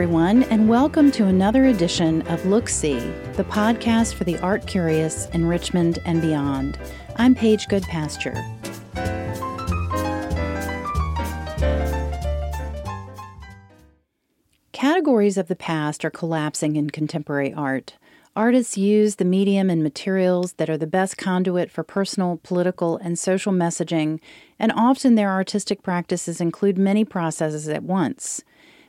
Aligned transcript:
everyone, 0.00 0.44
and 0.44 0.66
welcome 0.66 1.10
to 1.10 1.26
another 1.26 1.66
edition 1.66 2.22
of 2.28 2.46
Look 2.46 2.70
See, 2.70 2.98
the 3.34 3.44
podcast 3.44 4.14
for 4.14 4.24
the 4.24 4.38
art 4.38 4.66
curious 4.66 5.26
in 5.34 5.44
Richmond 5.44 5.98
and 6.06 6.22
beyond. 6.22 6.78
I'm 7.16 7.34
Paige 7.34 7.66
Goodpasture. 7.66 8.34
Categories 14.72 15.36
of 15.36 15.48
the 15.48 15.54
past 15.54 16.02
are 16.06 16.10
collapsing 16.10 16.76
in 16.76 16.88
contemporary 16.88 17.52
art. 17.52 17.98
Artists 18.34 18.78
use 18.78 19.16
the 19.16 19.26
medium 19.26 19.68
and 19.68 19.82
materials 19.82 20.54
that 20.54 20.70
are 20.70 20.78
the 20.78 20.86
best 20.86 21.18
conduit 21.18 21.70
for 21.70 21.82
personal, 21.82 22.40
political, 22.42 22.96
and 22.96 23.18
social 23.18 23.52
messaging, 23.52 24.18
and 24.58 24.72
often 24.74 25.14
their 25.14 25.30
artistic 25.30 25.82
practices 25.82 26.40
include 26.40 26.78
many 26.78 27.04
processes 27.04 27.68
at 27.68 27.82
once. 27.82 28.42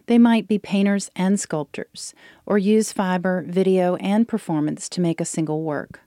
They 0.08 0.18
might 0.18 0.48
be 0.48 0.60
painters 0.60 1.10
and 1.16 1.40
sculptors, 1.40 2.14
or 2.46 2.58
use 2.58 2.92
fiber, 2.92 3.44
video, 3.48 3.96
and 3.98 4.28
performance 4.28 4.90
to 4.90 5.02
make 5.02 5.22
a 5.22 5.26
single 5.26 5.64
work. 5.64 6.02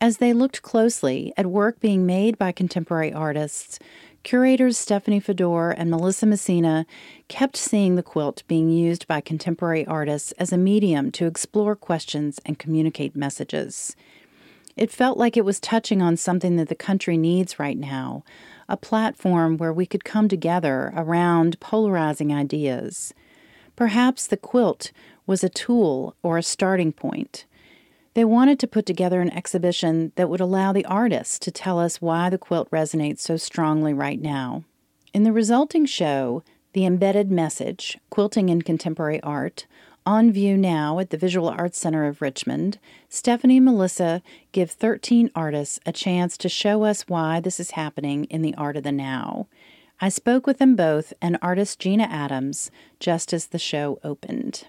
As 0.00 0.18
they 0.18 0.32
looked 0.32 0.60
closely 0.62 1.32
at 1.36 1.46
work 1.46 1.80
being 1.80 2.04
made 2.04 2.36
by 2.36 2.52
contemporary 2.52 3.12
artists, 3.12 3.78
curators 4.24 4.76
Stefanie 4.76 5.22
Fedor 5.22 5.70
and 5.70 5.90
Melissa 5.90 6.26
Messina 6.26 6.84
kept 7.28 7.56
seeing 7.56 7.94
the 7.94 8.02
quilt 8.02 8.42
being 8.46 8.68
used 8.68 9.06
by 9.06 9.20
contemporary 9.22 9.86
artists 9.86 10.32
as 10.32 10.52
a 10.52 10.58
medium 10.58 11.10
to 11.12 11.26
explore 11.26 11.74
questions 11.74 12.40
and 12.44 12.58
communicate 12.58 13.16
messages. 13.16 13.96
It 14.76 14.90
felt 14.90 15.16
like 15.16 15.38
it 15.38 15.44
was 15.44 15.58
touching 15.58 16.02
on 16.02 16.18
something 16.18 16.56
that 16.56 16.68
the 16.68 16.74
country 16.74 17.16
needs 17.16 17.58
right 17.58 17.78
now 17.78 18.22
a 18.68 18.76
platform 18.76 19.56
where 19.56 19.72
we 19.72 19.86
could 19.86 20.04
come 20.04 20.28
together 20.28 20.92
around 20.96 21.60
polarizing 21.60 22.32
ideas. 22.32 23.14
Perhaps 23.76 24.26
the 24.26 24.36
quilt 24.36 24.92
was 25.26 25.44
a 25.44 25.48
tool 25.48 26.16
or 26.22 26.38
a 26.38 26.42
starting 26.42 26.92
point. 26.92 27.44
They 28.14 28.24
wanted 28.24 28.58
to 28.60 28.66
put 28.66 28.86
together 28.86 29.20
an 29.20 29.32
exhibition 29.32 30.12
that 30.16 30.30
would 30.30 30.40
allow 30.40 30.72
the 30.72 30.86
artists 30.86 31.38
to 31.40 31.50
tell 31.50 31.78
us 31.78 32.00
why 32.00 32.30
the 32.30 32.38
quilt 32.38 32.70
resonates 32.70 33.18
so 33.20 33.36
strongly 33.36 33.92
right 33.92 34.20
now. 34.20 34.64
In 35.12 35.22
the 35.24 35.32
resulting 35.32 35.84
show, 35.84 36.42
The 36.72 36.86
Embedded 36.86 37.30
Message 37.30 37.98
Quilting 38.08 38.48
in 38.48 38.62
Contemporary 38.62 39.22
Art, 39.22 39.66
on 40.06 40.30
view 40.30 40.56
now 40.56 41.00
at 41.00 41.10
the 41.10 41.18
Visual 41.18 41.48
Arts 41.48 41.78
Center 41.78 42.06
of 42.06 42.22
Richmond, 42.22 42.78
Stefanie 43.10 43.56
and 43.56 43.64
Melissa 43.64 44.22
give 44.52 44.70
13 44.70 45.30
artists 45.34 45.80
a 45.84 45.92
chance 45.92 46.38
to 46.38 46.48
show 46.48 46.84
us 46.84 47.08
why 47.08 47.40
this 47.40 47.58
is 47.58 47.72
happening 47.72 48.24
in 48.26 48.40
the 48.40 48.54
art 48.54 48.76
of 48.76 48.84
the 48.84 48.92
now. 48.92 49.48
I 50.00 50.08
spoke 50.08 50.46
with 50.46 50.58
them 50.58 50.76
both 50.76 51.12
and 51.20 51.36
artist 51.42 51.80
Gina 51.80 52.04
Adams 52.04 52.70
just 53.00 53.32
as 53.32 53.46
the 53.46 53.58
show 53.58 53.98
opened. 54.04 54.68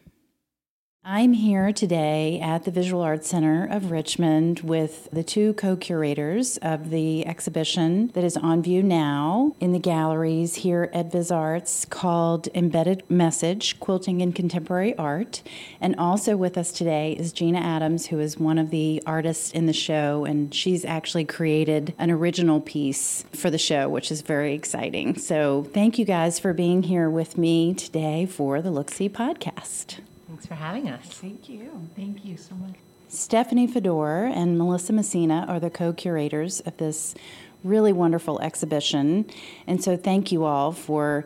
I'm 1.10 1.32
here 1.32 1.72
today 1.72 2.38
at 2.42 2.66
the 2.66 2.72
Visual 2.72 3.02
Arts 3.02 3.30
Center 3.30 3.66
of 3.66 3.92
Richmond 3.92 4.60
with 4.60 5.08
the 5.10 5.24
two 5.24 5.54
co 5.54 5.78
curators 5.78 6.58
of 6.58 6.90
the 6.90 7.26
exhibition 7.26 8.08
that 8.08 8.26
is 8.26 8.36
on 8.36 8.62
view 8.62 8.84
now 8.84 9.56
in 9.62 9.72
the 9.72 9.80
galleries 9.80 10.56
here 10.56 10.90
at 10.92 11.10
VisArts 11.10 11.90
called 11.90 12.50
Embedded 12.54 13.10
Message 13.10 13.80
Quilting 13.80 14.20
in 14.20 14.34
Contemporary 14.34 14.98
Art. 14.98 15.44
And 15.80 15.96
also 15.96 16.36
with 16.36 16.58
us 16.58 16.74
today 16.74 17.14
is 17.14 17.32
Gina 17.32 17.60
Adams, 17.60 18.08
who 18.08 18.20
is 18.20 18.38
one 18.38 18.58
of 18.58 18.70
the 18.70 19.02
artists 19.06 19.52
in 19.52 19.66
the 19.66 19.72
show, 19.72 20.26
and 20.26 20.54
she's 20.54 20.84
actually 20.84 21.24
created 21.24 21.94
an 21.98 22.12
original 22.12 22.60
piece 22.60 23.24
for 23.32 23.50
the 23.50 23.58
show, 23.58 23.88
which 23.88 24.12
is 24.12 24.24
very 24.24 24.54
exciting. 24.54 25.18
So 25.18 25.70
thank 25.74 25.98
you 25.98 26.04
guys 26.04 26.38
for 26.38 26.52
being 26.52 26.84
here 26.84 27.10
with 27.10 27.38
me 27.38 27.74
today 27.74 28.26
for 28.26 28.62
the 28.62 28.72
Look 28.72 28.92
See 28.92 29.08
podcast. 29.08 30.00
Thanks 30.38 30.46
for 30.46 30.54
having 30.54 30.88
us. 30.88 31.04
Thank 31.04 31.50
you. 31.50 31.90
Thank 31.96 32.24
you 32.24 32.38
so 32.38 32.54
much. 32.54 32.76
Stefanie 33.10 33.68
Fedor 33.68 34.26
and 34.26 34.56
Melissa 34.56 34.94
Messina 34.94 35.46
are 35.48 35.60
the 35.60 35.72
co 35.72 35.94
curators 35.94 36.60
of 36.60 36.78
this 36.78 37.16
really 37.64 37.92
wonderful 37.92 38.40
exhibition. 38.42 39.26
And 39.66 39.84
so, 39.84 39.98
thank 39.98 40.32
you 40.32 40.46
all 40.46 40.74
for 40.74 41.26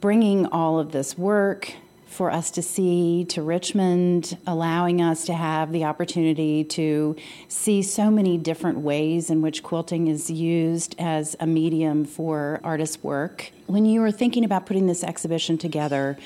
bringing 0.00 0.46
all 0.46 0.78
of 0.78 0.92
this 0.92 1.18
work 1.18 1.74
for 2.06 2.30
us 2.30 2.52
to 2.52 2.62
see 2.62 3.24
to 3.30 3.42
Richmond, 3.42 4.38
allowing 4.46 5.02
us 5.02 5.24
to 5.24 5.34
have 5.34 5.72
the 5.72 5.84
opportunity 5.84 6.62
to 6.62 7.16
see 7.48 7.82
so 7.82 8.12
many 8.12 8.38
different 8.38 8.78
ways 8.78 9.28
in 9.28 9.42
which 9.42 9.64
quilting 9.64 10.06
is 10.06 10.30
used 10.30 10.94
as 11.00 11.34
a 11.40 11.48
medium 11.48 12.04
for 12.04 12.60
artist 12.62 13.02
work. 13.02 13.50
When 13.66 13.86
you 13.86 14.00
were 14.00 14.12
thinking 14.12 14.44
about 14.44 14.66
putting 14.66 14.86
this 14.86 15.02
exhibition 15.02 15.58
together, 15.58 16.16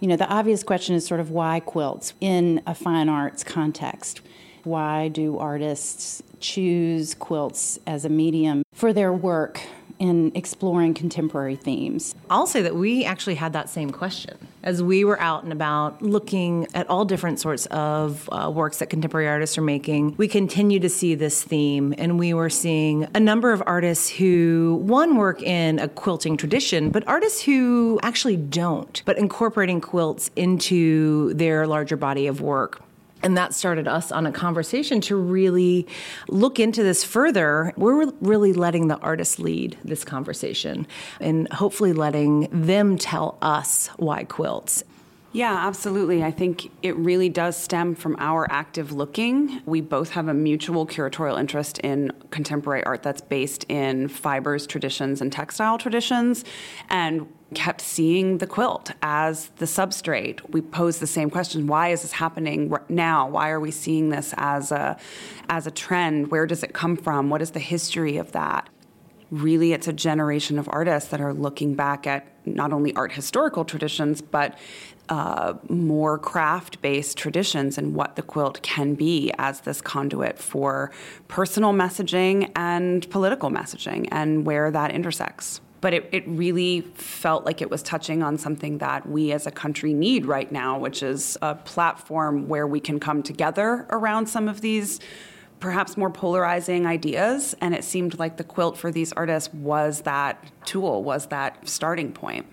you 0.00 0.08
know, 0.08 0.16
the 0.16 0.28
obvious 0.28 0.62
question 0.62 0.94
is 0.94 1.06
sort 1.06 1.20
of 1.20 1.30
why 1.30 1.60
quilts 1.60 2.14
in 2.20 2.62
a 2.66 2.74
fine 2.74 3.08
arts 3.08 3.44
context? 3.44 4.22
Why 4.64 5.08
do 5.08 5.38
artists 5.38 6.22
choose 6.40 7.14
quilts 7.14 7.78
as 7.86 8.04
a 8.04 8.08
medium 8.08 8.62
for 8.72 8.92
their 8.92 9.12
work 9.12 9.60
in 10.00 10.32
exploring 10.34 10.94
contemporary 10.94 11.54
themes? 11.54 12.16
I'll 12.28 12.46
say 12.46 12.62
that 12.62 12.74
we 12.74 13.04
actually 13.04 13.36
had 13.36 13.52
that 13.52 13.68
same 13.68 13.90
question 13.90 14.36
as 14.62 14.82
we 14.82 15.04
were 15.04 15.20
out 15.20 15.42
and 15.42 15.52
about 15.52 16.02
looking 16.02 16.66
at 16.74 16.88
all 16.90 17.04
different 17.04 17.40
sorts 17.40 17.66
of 17.66 18.28
uh, 18.32 18.50
works 18.52 18.78
that 18.78 18.90
contemporary 18.90 19.28
artists 19.28 19.56
are 19.56 19.62
making. 19.62 20.14
We 20.16 20.28
continue 20.28 20.80
to 20.80 20.88
see 20.88 21.14
this 21.14 21.42
theme, 21.42 21.94
and 21.96 22.18
we 22.18 22.34
were 22.34 22.50
seeing 22.50 23.06
a 23.14 23.20
number 23.20 23.52
of 23.52 23.62
artists 23.66 24.08
who, 24.08 24.80
one, 24.82 25.16
work 25.16 25.42
in 25.42 25.78
a 25.78 25.88
quilting 25.88 26.36
tradition, 26.36 26.90
but 26.90 27.06
artists 27.06 27.42
who 27.42 27.98
actually 28.02 28.36
don't, 28.36 29.02
but 29.06 29.18
incorporating 29.18 29.80
quilts 29.80 30.30
into 30.36 31.32
their 31.34 31.66
larger 31.66 31.96
body 31.96 32.26
of 32.26 32.40
work. 32.40 32.82
And 33.22 33.36
that 33.36 33.54
started 33.54 33.86
us 33.86 34.10
on 34.10 34.26
a 34.26 34.32
conversation 34.32 35.00
to 35.02 35.16
really 35.16 35.86
look 36.28 36.58
into 36.58 36.82
this 36.82 37.04
further. 37.04 37.72
We're 37.76 38.10
really 38.20 38.52
letting 38.52 38.88
the 38.88 38.96
artists 38.98 39.38
lead 39.38 39.76
this 39.84 40.04
conversation 40.04 40.86
and 41.20 41.50
hopefully 41.52 41.92
letting 41.92 42.48
them 42.50 42.96
tell 42.96 43.36
us 43.42 43.88
why 43.96 44.24
quilts. 44.24 44.84
Yeah, 45.32 45.54
absolutely. 45.54 46.24
I 46.24 46.32
think 46.32 46.72
it 46.82 46.96
really 46.96 47.28
does 47.28 47.56
stem 47.56 47.94
from 47.94 48.16
our 48.18 48.48
active 48.50 48.90
looking. 48.90 49.62
We 49.64 49.80
both 49.80 50.10
have 50.10 50.26
a 50.26 50.34
mutual 50.34 50.88
curatorial 50.88 51.38
interest 51.38 51.78
in 51.78 52.10
contemporary 52.30 52.82
art 52.82 53.04
that's 53.04 53.20
based 53.20 53.64
in 53.68 54.08
fibers, 54.08 54.66
traditions, 54.66 55.20
and 55.20 55.30
textile 55.30 55.78
traditions. 55.78 56.44
And 56.88 57.32
kept 57.54 57.80
seeing 57.80 58.38
the 58.38 58.46
quilt 58.46 58.92
as 59.02 59.48
the 59.56 59.66
substrate. 59.66 60.40
We 60.50 60.60
posed 60.60 61.00
the 61.00 61.06
same 61.06 61.30
question: 61.30 61.66
Why 61.66 61.88
is 61.88 62.02
this 62.02 62.12
happening 62.12 62.74
now? 62.88 63.28
Why 63.28 63.50
are 63.50 63.60
we 63.60 63.70
seeing 63.70 64.10
this 64.10 64.34
as 64.36 64.72
a 64.72 64.96
as 65.48 65.66
a 65.66 65.70
trend? 65.70 66.30
Where 66.30 66.46
does 66.46 66.62
it 66.62 66.72
come 66.72 66.96
from? 66.96 67.30
What 67.30 67.42
is 67.42 67.50
the 67.52 67.60
history 67.60 68.16
of 68.16 68.32
that? 68.32 68.68
Really, 69.30 69.72
it's 69.72 69.86
a 69.86 69.92
generation 69.92 70.58
of 70.58 70.68
artists 70.72 71.10
that 71.10 71.20
are 71.20 71.32
looking 71.32 71.74
back 71.74 72.06
at 72.06 72.26
not 72.46 72.72
only 72.72 72.94
art 72.94 73.12
historical 73.12 73.64
traditions, 73.64 74.20
but 74.20 74.58
uh, 75.08 75.54
more 75.68 76.18
craft 76.18 76.80
based 76.82 77.16
traditions 77.16 77.76
and 77.76 77.94
what 77.94 78.16
the 78.16 78.22
quilt 78.22 78.62
can 78.62 78.94
be 78.94 79.32
as 79.38 79.60
this 79.62 79.80
conduit 79.80 80.38
for 80.38 80.90
personal 81.26 81.72
messaging 81.72 82.50
and 82.54 83.10
political 83.10 83.50
messaging 83.50 84.06
and 84.12 84.46
where 84.46 84.70
that 84.70 84.92
intersects 84.92 85.60
but 85.80 85.94
it, 85.94 86.08
it 86.12 86.24
really 86.26 86.82
felt 86.94 87.44
like 87.44 87.62
it 87.62 87.70
was 87.70 87.82
touching 87.82 88.22
on 88.22 88.38
something 88.38 88.78
that 88.78 89.08
we 89.08 89.32
as 89.32 89.46
a 89.46 89.50
country 89.50 89.94
need 89.94 90.26
right 90.26 90.50
now, 90.50 90.78
which 90.78 91.02
is 91.02 91.38
a 91.42 91.54
platform 91.54 92.48
where 92.48 92.66
we 92.66 92.80
can 92.80 93.00
come 93.00 93.22
together 93.22 93.86
around 93.90 94.26
some 94.26 94.48
of 94.48 94.60
these 94.60 95.00
perhaps 95.58 95.96
more 95.96 96.10
polarizing 96.10 96.86
ideas. 96.86 97.54
And 97.60 97.74
it 97.74 97.84
seemed 97.84 98.18
like 98.18 98.36
the 98.36 98.44
quilt 98.44 98.78
for 98.78 98.90
these 98.90 99.12
artists 99.12 99.52
was 99.54 100.02
that 100.02 100.50
tool, 100.64 101.04
was 101.04 101.26
that 101.26 101.68
starting 101.68 102.12
point. 102.12 102.46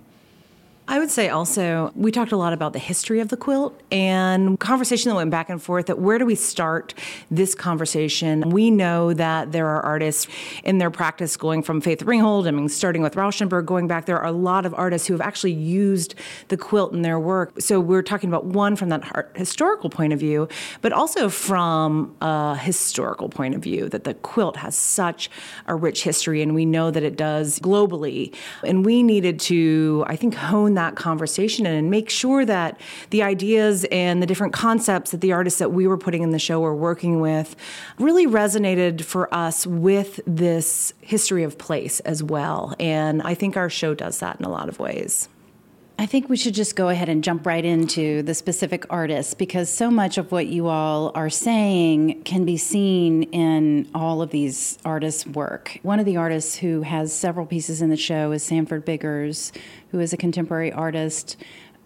I 0.90 1.00
would 1.00 1.12
say 1.12 1.28
also, 1.28 1.92
we 1.96 2.14
talked 2.14 2.32
a 2.32 2.38
lot 2.38 2.54
about 2.54 2.72
the 2.72 2.80
history 2.80 3.20
of 3.20 3.28
the 3.28 3.36
quilt 3.36 3.78
and 3.92 4.58
conversation 4.58 5.10
that 5.10 5.16
went 5.16 5.32
back 5.32 5.50
and 5.50 5.62
forth 5.62 5.88
that 5.88 6.00
where 6.00 6.18
do 6.18 6.26
we 6.26 6.36
start 6.36 6.94
this 7.30 7.54
conversation? 7.54 8.52
We 8.52 8.72
know 8.72 9.14
that 9.14 9.52
there 9.52 9.68
are 9.68 9.82
artists 9.82 10.28
in 10.64 10.78
their 10.78 10.90
practice 10.90 11.36
going 11.36 11.62
from 11.62 11.82
Faith 11.82 12.04
Ringgold, 12.04 12.48
I 12.48 12.52
mean, 12.52 12.70
starting 12.70 13.02
with 13.02 13.16
Rauschenberg, 13.16 13.66
going 13.66 13.88
back, 13.88 14.06
there 14.06 14.18
are 14.18 14.28
a 14.28 14.32
lot 14.32 14.66
of 14.66 14.74
artists 14.76 15.10
who 15.10 15.14
have 15.14 15.20
actually 15.20 15.52
used 15.52 16.16
the 16.48 16.56
quilt 16.56 16.94
in 16.94 17.02
their 17.02 17.20
work. 17.20 17.60
So 17.60 17.82
we're 17.82 18.02
talking 18.02 18.30
about 18.30 18.46
one 18.46 18.78
from 18.78 18.88
that 18.88 19.04
historical 19.36 19.90
point 19.90 20.14
of 20.14 20.20
view, 20.22 20.48
but 20.82 20.94
also 20.94 21.28
from 21.28 22.16
a 22.22 22.56
historical 22.56 23.28
point 23.28 23.56
of 23.56 23.62
view, 23.62 23.90
that 23.90 24.06
the 24.06 24.14
quilt 24.14 24.56
has 24.56 24.78
such 24.78 25.30
a 25.66 25.76
rich 25.76 26.04
history 26.04 26.42
and 26.42 26.56
we 26.56 26.64
know 26.64 26.92
that 26.92 27.04
it 27.04 27.18
does 27.18 27.60
globally. 27.60 28.34
And 28.64 28.86
we 28.86 29.04
needed 29.04 29.38
to, 29.42 30.06
I 30.08 30.16
think, 30.16 30.34
hone 30.34 30.77
that 30.78 30.96
conversation 30.96 31.66
and 31.66 31.90
make 31.90 32.10
sure 32.10 32.46
that 32.46 32.80
the 33.10 33.24
ideas 33.24 33.86
and 33.92 34.22
the 34.22 34.26
different 34.26 34.54
concepts 34.54 35.12
that 35.12 35.22
the 35.22 35.34
artists 35.34 35.60
that 35.60 35.72
we 35.72 35.88
were 35.88 35.98
putting 35.98 36.22
in 36.24 36.30
the 36.30 36.40
show 36.40 36.60
were 36.60 36.76
working 36.76 37.20
with 37.20 37.56
really 38.00 38.26
resonated 38.26 39.02
for 39.02 39.34
us 39.34 39.68
with 39.68 40.20
this 40.26 40.94
history 41.02 41.44
of 41.44 41.58
place 41.58 42.00
as 42.02 42.24
well. 42.24 42.76
And 42.80 43.22
I 43.24 43.34
think 43.34 43.58
our 43.58 43.70
show 43.70 43.94
does 43.94 44.20
that 44.20 44.40
in 44.40 44.46
a 44.46 44.50
lot 44.50 44.70
of 44.70 44.80
ways. 44.80 45.28
I 46.00 46.06
think 46.06 46.30
we 46.30 46.38
should 46.38 46.54
just 46.54 46.76
go 46.76 46.90
ahead 46.90 47.10
and 47.10 47.24
jump 47.24 47.48
right 47.48 47.66
into 47.66 48.22
the 48.22 48.36
specific 48.36 48.86
artists 48.88 49.34
because 49.34 49.68
so 49.68 49.90
much 49.90 50.20
of 50.20 50.32
what 50.32 50.46
you 50.46 50.68
all 50.68 51.12
are 51.16 51.30
saying 51.30 52.22
can 52.22 52.46
be 52.46 52.56
seen 52.56 53.24
in 53.24 53.90
all 53.96 54.22
of 54.22 54.30
these 54.30 54.78
artists' 54.86 55.26
work. 55.26 55.80
One 55.82 56.00
of 56.00 56.06
the 56.06 56.18
artists 56.18 56.56
who 56.56 56.84
has 56.84 57.12
several 57.12 57.48
pieces 57.48 57.82
in 57.82 57.90
the 57.90 57.98
show 57.98 58.32
is 58.32 58.44
Sanford 58.44 58.86
Biggers, 58.86 59.52
who 59.90 60.00
is 60.00 60.14
a 60.14 60.18
contemporary 60.18 60.72
artist 60.72 61.36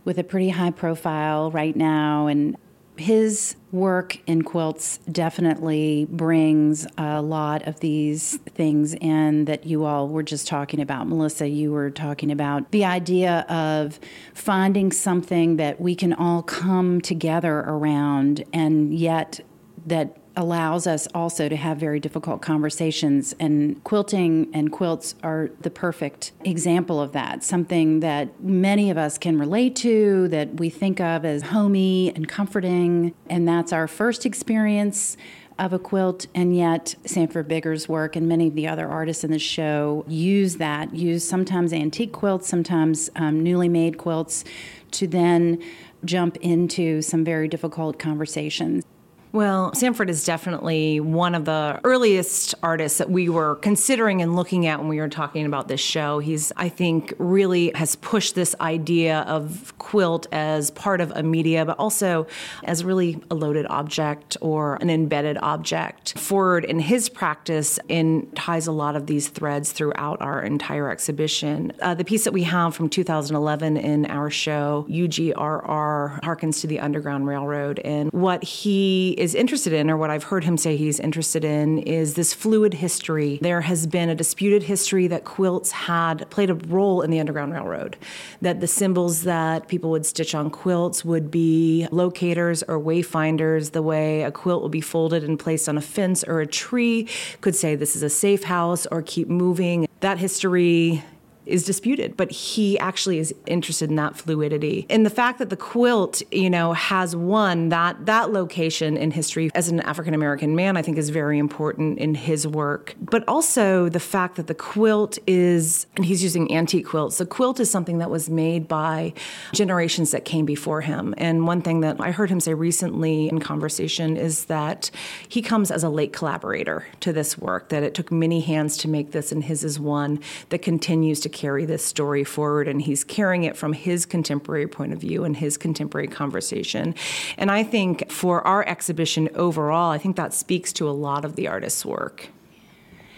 with 0.04 0.18
a 0.18 0.26
pretty 0.26 0.50
high 0.50 0.72
profile 0.72 1.50
right 1.50 1.76
now 1.76 2.28
and 2.28 2.58
his 3.02 3.56
work 3.72 4.20
in 4.28 4.44
quilts 4.44 5.00
definitely 5.12 6.08
brings 6.10 6.86
a 6.98 7.22
lot 7.22 7.68
of 7.68 7.80
these 7.80 8.38
things 8.54 8.94
in 8.96 9.46
that 9.46 9.66
you 9.66 9.86
all 9.86 10.08
were 10.08 10.24
just 10.24 10.48
talking 10.48 10.80
about. 10.80 11.08
Melissa, 11.08 11.48
you 11.48 11.72
were 11.72 11.90
talking 11.90 12.32
about 12.32 12.72
the 12.72 12.86
idea 12.86 13.46
of 13.50 14.00
finding 14.34 14.92
something 14.92 15.58
that 15.58 15.82
we 15.82 15.96
can 15.96 16.14
all 16.14 16.44
come 16.44 17.02
together 17.02 17.60
around 17.60 18.44
and 18.54 18.94
yet 18.94 19.40
that 19.86 20.21
allows 20.36 20.88
us 20.88 21.08
also 21.14 21.50
to 21.50 21.56
have 21.56 21.78
very 21.78 22.00
difficult 22.00 22.42
conversations. 22.42 23.36
And 23.40 23.84
quilting 23.84 24.50
and 24.54 24.72
quilts 24.72 25.16
are 25.24 25.50
the 25.62 25.70
perfect 25.70 26.32
example 26.44 27.02
of 27.02 27.12
that. 27.12 27.44
Something 27.44 28.00
that 28.00 28.42
many 28.42 28.90
of 28.90 28.98
us 28.98 29.18
can 29.18 29.38
relate 29.38 29.76
to, 29.78 30.28
that 30.30 30.56
we 30.56 30.70
think 30.70 31.00
of 31.00 31.26
as 31.26 31.44
homey 31.44 32.14
and 32.16 32.28
comforting. 32.28 33.14
And 33.30 33.48
that's 33.48 33.74
our 33.74 33.88
first 33.88 34.26
experience 34.26 35.18
of 35.60 35.74
a 35.74 35.80
quilt, 35.80 36.26
and 36.34 36.56
yet 36.56 36.96
Sanford 37.06 37.48
Biggers' 37.48 37.88
work 37.88 38.16
and 38.16 38.28
many 38.28 38.48
of 38.48 38.56
the 38.56 38.68
other 38.68 38.88
artists 38.88 39.24
in 39.24 39.30
the 39.30 39.38
show 39.38 40.04
use 40.08 40.56
that, 40.56 40.96
use 40.96 41.28
sometimes 41.28 41.72
antique 41.72 42.12
quilts, 42.14 42.48
sometimes 42.48 43.12
um, 43.16 43.44
newly 43.44 43.70
made 43.70 44.00
quilts, 44.00 44.44
to 44.90 45.06
then 45.06 45.62
jump 46.04 46.36
into 46.38 47.02
some 47.04 47.24
very 47.24 47.48
difficult 47.48 48.00
conversations. 48.00 48.84
Well, 49.34 49.74
Sanford 49.74 50.10
is 50.10 50.26
definitely 50.26 51.00
one 51.00 51.36
of 51.36 51.46
the 51.46 51.80
earliest 51.86 52.54
artists 52.62 52.98
that 52.98 53.10
we 53.10 53.30
were 53.30 53.56
considering 53.56 54.22
and 54.22 54.36
looking 54.36 54.68
at 54.68 54.80
when 54.80 54.90
we 54.90 55.00
were 55.00 55.08
talking 55.08 55.46
about 55.46 55.70
this 55.70 55.80
show. 55.80 56.20
He's, 56.20 56.52
I 56.58 56.68
think, 56.68 57.14
really 57.18 57.72
has 57.74 57.96
pushed 57.96 58.36
this 58.36 58.56
idea 58.60 59.20
of 59.22 59.74
quilt 59.78 60.28
as 60.34 60.70
part 60.72 61.00
of 61.00 61.12
a 61.12 61.24
media, 61.24 61.66
but 61.66 61.80
also 61.80 62.28
as 62.66 62.84
really 62.84 63.22
a 63.32 63.36
loaded 63.36 63.66
object 63.70 64.36
or 64.42 64.76
an 64.82 64.90
embedded 64.90 65.38
object 65.38 66.20
forward 66.20 66.66
in 66.66 66.80
his 66.80 67.08
practice 67.08 67.80
and 67.90 68.36
ties 68.36 68.68
a 68.68 68.74
lot 68.74 68.98
of 68.98 69.08
these 69.08 69.30
threads 69.30 69.72
throughout 69.72 70.22
our 70.22 70.42
entire 70.42 70.92
exhibition. 70.92 71.72
Uh, 71.82 71.94
the 71.94 72.04
piece 72.04 72.26
that 72.26 72.34
we 72.34 72.44
have 72.44 72.76
from 72.76 72.90
2011 72.90 73.78
in 73.78 74.06
our 74.08 74.30
show, 74.30 74.86
UGRR, 74.90 76.22
harkens 76.22 76.60
to 76.60 76.68
the 76.68 76.82
Underground 76.82 77.28
Railroad, 77.28 77.80
and 77.80 78.12
what 78.12 78.44
he 78.44 79.21
is 79.22 79.36
interested 79.36 79.72
in, 79.72 79.88
or 79.92 79.98
what 79.98 80.10
I've 80.10 80.24
heard 80.24 80.44
him 80.44 80.58
say 80.58 80.76
he's 80.76 81.00
interested 81.00 81.46
in, 81.46 81.78
is 81.78 82.16
this 82.16 82.34
fluid 82.34 82.74
history. 82.74 83.38
There 83.40 83.62
has 83.62 83.86
been 83.86 84.10
a 84.10 84.16
disputed 84.16 84.64
history 84.64 85.06
that 85.08 85.26
quilts 85.26 85.72
had 85.72 86.28
played 86.32 86.50
a 86.50 86.56
role 86.56 87.04
in 87.04 87.12
the 87.12 87.20
Underground 87.20 87.54
Railroad, 87.54 87.98
that 88.42 88.62
the 88.62 88.68
symbols 88.68 89.22
that 89.22 89.68
people 89.68 89.92
would 89.92 90.08
stitch 90.08 90.34
on 90.34 90.50
quilts 90.50 91.06
would 91.06 91.30
be 91.30 91.88
locators 91.92 92.64
or 92.64 92.80
wayfinders, 92.80 93.74
the 93.74 93.84
way 93.84 94.24
a 94.24 94.32
quilt 94.32 94.64
would 94.64 94.72
be 94.72 94.82
folded 94.82 95.24
and 95.24 95.38
placed 95.38 95.70
on 95.70 95.78
a 95.78 95.82
fence 95.82 96.24
or 96.24 96.42
a 96.42 96.48
tree 96.48 97.08
could 97.42 97.56
say 97.56 97.76
this 97.76 97.96
is 97.96 98.02
a 98.02 98.10
safe 98.10 98.46
house 98.46 98.88
or 98.88 99.04
keep 99.04 99.28
moving. 99.28 99.88
That 100.00 100.18
history 100.18 101.04
is 101.46 101.64
disputed, 101.66 102.16
but 102.16 102.32
he 102.32 102.78
actually 102.80 103.20
is 103.20 103.34
interested 103.46 103.90
in 103.90 103.96
that 103.96 104.16
fluidity. 104.16 104.86
And 104.90 105.06
the 105.06 105.10
fact 105.10 105.40
that 105.40 105.50
the 105.50 105.58
quilt, 105.58 106.22
you 106.32 106.50
know, 106.50 106.74
has 106.74 107.16
won 107.16 107.70
that 107.70 108.06
that 108.06 108.32
location 108.32 108.98
in 108.98 109.12
history 109.12 109.50
as 109.56 109.70
an 109.70 109.80
African 109.82 110.14
American 110.14 110.56
man, 110.56 110.78
I 110.78 110.82
think 110.82 110.98
is 110.98 111.10
very 111.10 111.40
important 111.40 112.00
in 112.00 112.16
his 112.16 112.48
work. 112.48 112.96
But 113.00 113.24
also 113.28 113.90
the 113.90 114.00
fact 114.00 114.36
that 114.36 114.48
the 114.48 114.54
quilt 114.54 115.18
is 115.28 115.88
and 115.96 116.06
he's 116.06 116.24
using 116.24 116.54
antique 116.56 116.86
quilts. 116.86 117.18
The 117.18 117.26
quilt 117.26 117.60
is 117.60 117.70
something 117.70 117.98
that 117.98 118.10
was 118.10 118.30
made 118.30 118.68
by 118.68 119.14
generations 119.54 120.12
that 120.12 120.26
came 120.26 120.46
before 120.46 120.82
him. 120.82 121.14
And 121.18 121.48
one 121.48 121.62
thing 121.62 121.82
that 121.82 121.98
I 122.00 122.12
heard 122.12 122.30
him 122.30 122.40
say 122.40 122.54
recently 122.54 123.30
in 123.30 123.40
conversation 123.40 124.18
is 124.18 124.46
that 124.46 124.92
he 125.28 125.42
comes 125.42 125.72
as 125.72 125.84
a 125.84 125.90
late 125.90 126.14
collaborator 126.14 126.86
to 127.00 127.12
this 127.12 127.38
work, 127.38 127.70
that 127.70 127.84
it 127.84 127.94
took 127.94 128.12
many 128.12 128.42
hands 128.42 128.78
to 128.78 128.88
make 128.88 129.12
this 129.12 129.32
and 129.32 129.44
his 129.44 129.64
is 129.64 129.80
one 129.80 130.20
that 130.50 130.60
continues 130.60 131.20
to 131.22 131.30
carry 131.32 131.66
this 131.66 131.84
story 131.84 132.24
forward, 132.24 132.68
and 132.68 132.82
he's 132.82 133.04
carrying 133.04 133.44
it 133.44 133.58
from 133.58 133.74
his 133.74 134.06
contemporary 134.06 134.68
point 134.68 134.94
of 134.94 135.00
view 135.00 135.24
and 135.24 135.38
his 135.38 135.58
contemporary 135.58 136.08
conversation. 136.08 136.96
And 137.38 137.50
I 137.52 137.64
think 137.64 138.12
for 138.12 138.46
our 138.46 138.68
exhibition 138.68 139.30
overall, 139.36 139.92
I 139.92 139.98
think 139.98 140.16
that 140.16 140.34
speaks 140.34 140.74
to 140.74 140.90
a 140.90 140.92
lot 140.92 141.26
of 141.26 141.36
the 141.36 141.48
artist's 141.48 141.86
work. 141.86 142.30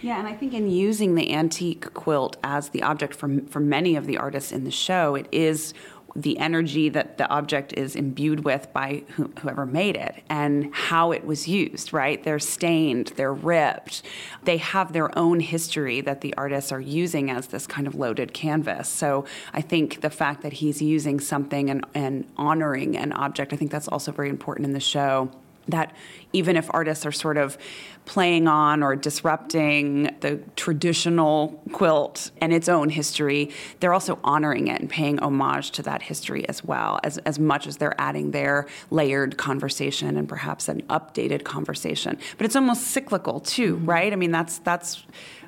Yeah, 0.04 0.18
and 0.18 0.28
I 0.28 0.34
think 0.34 0.52
in 0.52 0.70
using 0.70 1.14
the 1.14 1.32
antique 1.32 1.94
quilt 1.94 2.36
as 2.44 2.68
the 2.68 2.82
object 2.82 3.14
for, 3.14 3.40
for 3.48 3.60
many 3.60 3.96
of 3.96 4.04
the 4.04 4.18
artists 4.18 4.52
in 4.52 4.64
the 4.64 4.70
show, 4.70 5.14
it 5.14 5.26
is 5.32 5.72
the 6.16 6.38
energy 6.38 6.88
that 6.88 7.18
the 7.18 7.28
object 7.28 7.72
is 7.72 7.96
imbued 7.96 8.44
with 8.44 8.72
by 8.72 9.02
whoever 9.40 9.66
made 9.66 9.96
it 9.96 10.22
and 10.28 10.72
how 10.74 11.12
it 11.12 11.24
was 11.24 11.48
used, 11.48 11.92
right? 11.92 12.22
They're 12.22 12.38
stained, 12.38 13.12
they're 13.16 13.32
ripped. 13.32 14.02
They 14.44 14.58
have 14.58 14.92
their 14.92 15.16
own 15.18 15.40
history 15.40 16.00
that 16.02 16.20
the 16.20 16.34
artists 16.36 16.70
are 16.70 16.80
using 16.80 17.30
as 17.30 17.48
this 17.48 17.66
kind 17.66 17.86
of 17.86 17.94
loaded 17.94 18.32
canvas. 18.32 18.88
So 18.88 19.24
I 19.52 19.60
think 19.60 20.00
the 20.00 20.10
fact 20.10 20.42
that 20.42 20.54
he's 20.54 20.80
using 20.80 21.18
something 21.18 21.68
and, 21.70 21.84
and 21.94 22.26
honoring 22.36 22.96
an 22.96 23.12
object, 23.12 23.52
I 23.52 23.56
think 23.56 23.70
that's 23.70 23.88
also 23.88 24.12
very 24.12 24.28
important 24.28 24.66
in 24.66 24.72
the 24.72 24.80
show 24.80 25.30
that 25.68 25.94
even 26.32 26.56
if 26.56 26.68
artists 26.74 27.06
are 27.06 27.12
sort 27.12 27.36
of 27.36 27.56
playing 28.04 28.46
on 28.46 28.82
or 28.82 28.94
disrupting 28.94 30.14
the 30.20 30.38
traditional 30.56 31.60
quilt 31.72 32.30
and 32.40 32.52
its 32.52 32.68
own 32.68 32.90
history, 32.90 33.50
they're 33.80 33.94
also 33.94 34.18
honoring 34.24 34.68
it 34.68 34.80
and 34.80 34.90
paying 34.90 35.18
homage 35.20 35.70
to 35.70 35.82
that 35.82 36.02
history 36.02 36.46
as 36.48 36.62
well, 36.62 37.00
as, 37.02 37.18
as 37.18 37.38
much 37.38 37.66
as 37.66 37.78
they're 37.78 37.98
adding 37.98 38.32
their 38.32 38.66
layered 38.90 39.38
conversation 39.38 40.16
and 40.16 40.28
perhaps 40.28 40.68
an 40.68 40.82
updated 40.82 41.44
conversation. 41.44 42.18
But 42.36 42.44
it's 42.44 42.56
almost 42.56 42.88
cyclical 42.88 43.40
too, 43.40 43.76
mm-hmm. 43.76 43.86
right? 43.86 44.12
I 44.12 44.16
mean, 44.16 44.32
that's 44.32 44.58
that's 44.58 45.04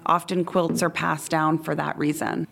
often 0.07 0.45
quilts 0.45 0.83
are 0.83 0.91
passed 0.91 1.31
down 1.31 1.59
for 1.59 1.75
that 1.75 1.99
reason. 1.99 2.47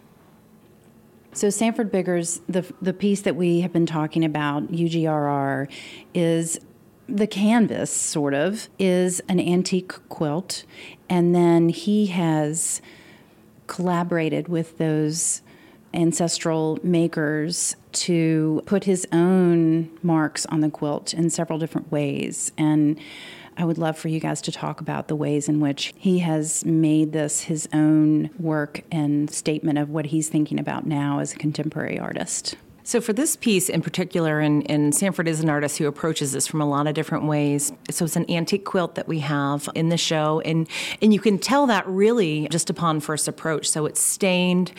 So 1.33 1.51
Sanford 1.51 1.91
Biggers, 1.91 2.41
the 2.49 2.65
the 2.83 2.93
piece 2.93 3.23
that 3.23 3.37
we 3.37 3.61
have 3.61 3.73
been 3.73 3.87
talking 3.87 4.25
about, 4.25 4.71
UGRR, 4.71 5.69
is 6.15 6.61
the 7.09 7.27
canvas, 7.27 7.91
sort 7.91 8.35
of, 8.35 8.69
is 8.79 9.21
an 9.29 9.41
antique 9.41 9.93
quilt, 10.09 10.65
and 11.09 11.35
then 11.35 11.69
he 11.69 12.07
has 12.07 12.81
collaborated 13.67 14.49
with 14.49 14.79
those 14.79 15.43
ancestral 15.93 16.79
makers 16.83 17.77
to 17.93 18.63
put 18.67 18.85
his 18.85 19.07
own 19.13 19.91
marks 20.03 20.45
on 20.47 20.61
the 20.61 20.71
quilt 20.71 21.15
in 21.15 21.31
several 21.31 21.59
different 21.59 21.91
ways. 21.93 22.51
And 22.59 22.99
I 23.57 23.65
would 23.65 23.79
love 23.79 23.97
for 23.97 24.09
you 24.09 24.19
guys 24.19 24.43
to 24.43 24.53
talk 24.53 24.81
about 24.81 25.07
the 25.07 25.15
ways 25.15 25.49
in 25.49 25.61
which 25.61 25.95
he 25.97 26.19
has 26.21 26.65
made 26.65 27.13
this 27.13 27.43
his 27.43 27.69
own 27.73 28.31
work 28.39 28.83
and 28.91 29.31
statement 29.31 29.79
of 29.79 29.91
what 29.91 30.07
he's 30.07 30.29
thinking 30.29 30.59
about 30.59 30.87
now 30.87 31.21
as 31.21 31.33
a 31.33 31.37
contemporary 31.37 31.99
artist. 31.99 32.57
So, 32.87 33.01
for 33.01 33.15
this 33.15 33.35
piece 33.35 33.71
in 33.71 33.81
particular, 33.81 34.41
and, 34.41 34.71
and, 34.71 34.95
Sanford 34.95 35.27
is 35.27 35.41
an 35.41 35.49
artist 35.49 35.79
who 35.79 35.87
approaches 35.87 36.33
this 36.33 36.47
from 36.47 36.61
a 36.61 36.67
lot 36.67 36.87
of 36.87 36.93
different 36.93 37.25
ways. 37.25 37.73
So, 37.91 38.05
it's 38.05 38.15
an 38.15 38.31
antique 38.31 38.67
quilt 38.67 38.95
that 38.97 39.09
we 39.09 39.21
have 39.21 39.71
in 39.75 39.89
the 39.89 39.97
show, 39.97 40.41
and, 40.41 40.69
and 41.01 41.15
you 41.15 41.19
can 41.19 41.39
tell 41.39 41.67
that 41.69 41.87
really 41.89 42.47
just 42.51 42.69
upon 42.69 43.01
first 43.01 43.27
approach. 43.27 43.71
So, 43.71 43.87
it's 43.87 44.03
stained, 44.03 44.73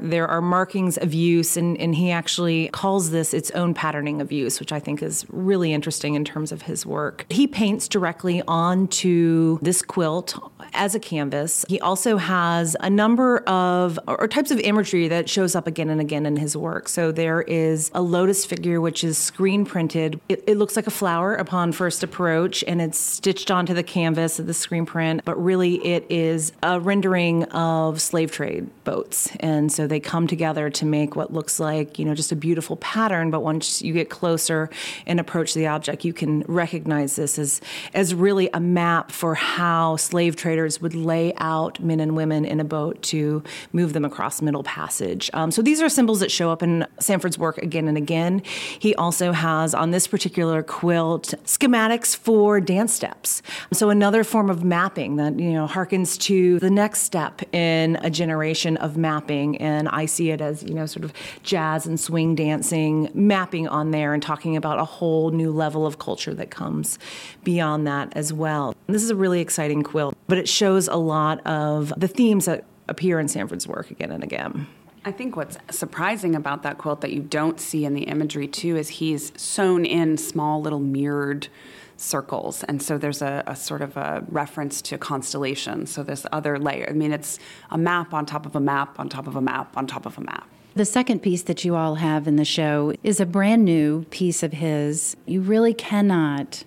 there 0.00 0.26
are 0.26 0.42
markings 0.42 0.98
of 0.98 1.14
use, 1.14 1.56
and, 1.56 1.78
and 1.78 1.94
he 1.94 2.10
actually 2.10 2.68
calls 2.70 3.12
this 3.12 3.32
its 3.32 3.52
own 3.52 3.74
patterning 3.74 4.20
of 4.20 4.32
use, 4.32 4.58
which 4.58 4.72
I 4.72 4.80
think 4.80 5.00
is 5.00 5.24
really 5.28 5.72
interesting 5.72 6.16
in 6.16 6.24
terms 6.24 6.50
of 6.50 6.62
his 6.62 6.84
work. 6.84 7.26
He 7.30 7.46
paints 7.46 7.86
directly 7.86 8.42
onto 8.48 9.60
this 9.62 9.82
quilt 9.82 10.36
as 10.72 10.96
a 10.96 11.00
canvas. 11.00 11.64
He 11.68 11.78
also 11.80 12.16
has 12.16 12.76
a 12.80 12.90
number 12.90 13.38
of 13.48 14.00
or 14.08 14.26
types 14.26 14.50
of 14.50 14.58
imagery 14.58 15.06
that 15.06 15.30
shows 15.30 15.54
up 15.54 15.68
again 15.68 15.90
and 15.90 16.00
again 16.00 16.26
in 16.26 16.34
his 16.36 16.56
work. 16.56 16.88
So, 16.88 17.12
there 17.12 17.51
is 17.52 17.90
a 17.92 18.00
lotus 18.00 18.46
figure 18.46 18.80
which 18.80 19.04
is 19.04 19.18
screen 19.18 19.66
printed. 19.66 20.18
It, 20.30 20.42
it, 20.46 20.56
looks 20.56 20.74
like 20.74 20.86
a 20.86 20.90
flower 20.90 21.34
upon 21.34 21.72
first 21.72 22.02
approach 22.02 22.64
and 22.66 22.80
it's 22.80 22.98
stitched 22.98 23.50
onto 23.50 23.74
the 23.74 23.82
canvas 23.82 24.38
of 24.38 24.46
the 24.46 24.54
screen 24.54 24.86
print, 24.86 25.20
but 25.26 25.36
really 25.36 25.74
it 25.86 26.06
is 26.08 26.52
a 26.62 26.80
rendering 26.80 27.44
of 27.44 28.00
slave 28.00 28.32
trade 28.32 28.70
boats. 28.84 29.28
And 29.40 29.70
so 29.70 29.86
they 29.86 30.00
come 30.00 30.26
together 30.26 30.70
to 30.70 30.86
make 30.86 31.14
what 31.14 31.30
looks 31.30 31.60
like, 31.60 31.98
you 31.98 32.06
know, 32.06 32.14
just 32.14 32.32
a 32.32 32.36
beautiful 32.36 32.76
pattern, 32.76 33.30
but 33.30 33.42
once 33.42 33.82
you 33.82 33.92
get 33.92 34.08
closer 34.08 34.70
and 35.06 35.20
approach 35.20 35.52
the 35.52 35.66
object, 35.66 36.06
you 36.06 36.14
can 36.14 36.42
recognize 36.48 37.16
this 37.16 37.38
as 37.38 37.60
as 37.92 38.14
really 38.14 38.48
a 38.54 38.60
map 38.60 39.12
for 39.12 39.34
how 39.34 39.96
slave 39.96 40.36
traders 40.36 40.80
would 40.80 40.94
lay 40.94 41.34
out 41.36 41.80
men 41.80 42.00
and 42.00 42.16
women 42.16 42.46
in 42.46 42.60
a 42.60 42.64
boat 42.64 43.02
to 43.02 43.42
move 43.74 43.92
them 43.92 44.06
across 44.06 44.40
Middle 44.40 44.62
Passage. 44.62 45.30
Um, 45.34 45.50
so 45.50 45.60
these 45.60 45.82
are 45.82 45.90
symbols 45.90 46.20
that 46.20 46.30
show 46.30 46.50
up 46.50 46.62
in 46.62 46.86
Sanford's 46.98 47.36
work 47.42 47.58
again 47.58 47.88
and 47.88 47.98
again. 47.98 48.40
He 48.78 48.94
also 48.94 49.32
has 49.32 49.74
on 49.74 49.90
this 49.90 50.06
particular 50.06 50.62
quilt 50.62 51.34
schematics 51.44 52.16
for 52.16 52.58
dance 52.60 52.94
steps. 52.94 53.42
So 53.72 53.90
another 53.90 54.24
form 54.24 54.48
of 54.48 54.64
mapping 54.64 55.16
that, 55.16 55.38
you 55.38 55.52
know, 55.52 55.66
harkens 55.66 56.18
to 56.20 56.58
the 56.60 56.70
next 56.70 57.00
step 57.00 57.42
in 57.52 57.96
a 57.96 58.08
generation 58.08 58.78
of 58.78 58.96
mapping. 58.96 59.58
And 59.58 59.88
I 59.90 60.06
see 60.06 60.30
it 60.30 60.40
as, 60.40 60.62
you 60.62 60.72
know, 60.72 60.86
sort 60.86 61.04
of 61.04 61.12
jazz 61.42 61.86
and 61.86 62.00
swing 62.00 62.34
dancing, 62.34 63.10
mapping 63.12 63.68
on 63.68 63.90
there 63.90 64.14
and 64.14 64.22
talking 64.22 64.56
about 64.56 64.78
a 64.78 64.84
whole 64.84 65.30
new 65.30 65.50
level 65.50 65.84
of 65.84 65.98
culture 65.98 66.32
that 66.34 66.50
comes 66.50 66.98
beyond 67.44 67.86
that 67.86 68.16
as 68.16 68.32
well. 68.32 68.74
This 68.86 69.02
is 69.02 69.10
a 69.10 69.16
really 69.16 69.40
exciting 69.40 69.82
quilt, 69.82 70.16
but 70.28 70.38
it 70.38 70.48
shows 70.48 70.86
a 70.86 70.96
lot 70.96 71.44
of 71.46 71.92
the 71.96 72.08
themes 72.08 72.44
that 72.44 72.64
appear 72.88 73.18
in 73.18 73.26
Sanford's 73.26 73.66
work 73.66 73.90
again 73.90 74.12
and 74.12 74.22
again. 74.22 74.68
I 75.04 75.10
think 75.10 75.34
what's 75.34 75.58
surprising 75.70 76.36
about 76.36 76.62
that 76.62 76.78
quilt 76.78 77.00
that 77.00 77.12
you 77.12 77.20
don't 77.22 77.58
see 77.58 77.84
in 77.84 77.94
the 77.94 78.02
imagery 78.02 78.46
too 78.46 78.76
is 78.76 78.88
he's 78.88 79.32
sewn 79.36 79.84
in 79.84 80.16
small 80.16 80.60
little 80.60 80.78
mirrored 80.78 81.48
circles. 81.96 82.62
And 82.64 82.82
so 82.82 82.98
there's 82.98 83.22
a, 83.22 83.42
a, 83.46 83.56
sort 83.56 83.82
of 83.82 83.96
a 83.96 84.24
reference 84.28 84.80
to 84.82 84.98
constellations 84.98 85.90
so 85.90 86.02
this 86.02 86.26
other 86.32 86.58
layer 86.58 86.86
i 86.88 86.92
mean 86.92 87.12
it's 87.12 87.38
a 87.70 87.78
map 87.78 88.12
on 88.12 88.26
top 88.26 88.44
of 88.44 88.56
a 88.56 88.60
map 88.60 88.98
on 88.98 89.08
top 89.08 89.26
of 89.26 89.36
a 89.36 89.40
map 89.40 89.76
on 89.76 89.86
top 89.86 90.06
of 90.06 90.18
a 90.18 90.20
map. 90.20 90.48
The 90.74 90.84
second 90.86 91.20
piece 91.20 91.42
that 91.42 91.64
you 91.64 91.76
all 91.76 91.96
have 91.96 92.26
in 92.26 92.36
the 92.36 92.46
show 92.46 92.94
is 93.02 93.20
a 93.20 93.26
brand 93.26 93.64
new 93.64 94.04
piece 94.10 94.42
of 94.42 94.54
his. 94.54 95.16
You 95.26 95.42
really 95.42 95.74
cannot 95.74 96.64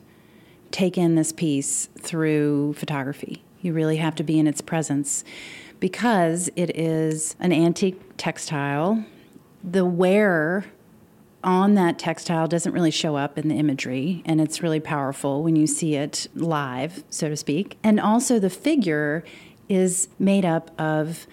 take 0.70 0.96
in 0.98 1.16
this 1.16 1.32
piece 1.32 1.90
through 2.00 2.74
photography. 2.74 3.44
You 3.62 3.74
really 3.74 3.98
have 3.98 4.14
to 4.16 4.24
be 4.24 4.38
in 4.38 4.46
its 4.46 4.62
presence 4.62 5.24
because 5.80 6.50
it 6.56 6.78
is 6.78 7.36
an 7.40 7.52
antique 7.52 8.00
textile. 8.18 9.06
The 9.64 9.86
wear 9.86 10.66
on 11.44 11.76
that 11.76 12.00
textile 12.00 12.48
doesn't 12.48 12.72
really 12.74 12.92
show 12.92 13.16
up 13.16 13.38
in 13.38 13.48
the 13.48 13.56
imagery, 13.56 14.24
and 14.26 14.42
it's 14.42 14.64
really 14.64 14.80
powerful 14.80 15.44
when 15.44 15.56
you 15.56 15.68
see 15.68 15.96
it 15.96 16.28
live, 16.36 17.04
so 17.10 17.30
to 17.30 17.38
speak. 17.38 17.78
And 17.84 18.00
also, 18.00 18.40
the 18.40 18.50
figure 18.50 19.24
is 19.70 20.08
made 20.20 20.46
up 20.46 20.72
of 20.80 21.28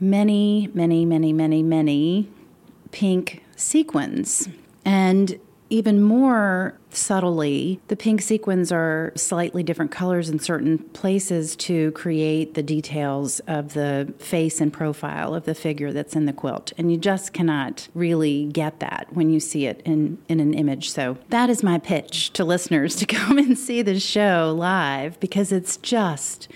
many, 0.00 0.68
many, 0.74 1.04
many, 1.04 1.32
many, 1.32 1.62
many 1.62 2.28
pink 2.90 3.42
sequins. 3.56 4.48
And 4.84 5.38
even 5.70 6.02
more 6.02 6.78
subtly, 6.92 7.80
the 7.88 7.96
pink 7.96 8.22
sequins 8.22 8.70
are 8.72 9.12
slightly 9.16 9.62
different 9.62 9.90
colors 9.90 10.28
in 10.28 10.38
certain 10.38 10.78
places 10.78 11.56
to 11.56 11.92
create 11.92 12.54
the 12.54 12.62
details 12.62 13.40
of 13.40 13.74
the 13.74 14.12
face 14.18 14.60
and 14.60 14.72
profile 14.72 15.34
of 15.34 15.44
the 15.44 15.54
figure 15.54 15.92
that's 15.92 16.14
in 16.14 16.26
the 16.26 16.32
quilt. 16.32 16.72
And 16.78 16.90
you 16.90 16.98
just 16.98 17.32
cannot 17.32 17.88
really 17.94 18.46
get 18.46 18.80
that 18.80 19.08
when 19.10 19.30
you 19.30 19.40
see 19.40 19.66
it 19.66 19.80
in, 19.84 20.18
in 20.28 20.40
an 20.40 20.54
image. 20.54 20.90
So 20.90 21.18
that 21.30 21.50
is 21.50 21.62
my 21.62 21.78
pitch 21.78 22.32
to 22.34 22.44
listeners 22.44 22.96
to 22.96 23.06
come 23.12 23.38
and 23.38 23.58
see 23.58 23.82
the 23.82 23.98
show 23.98 24.54
live 24.56 25.18
because 25.20 25.52
it's 25.52 25.76
just 25.78 26.48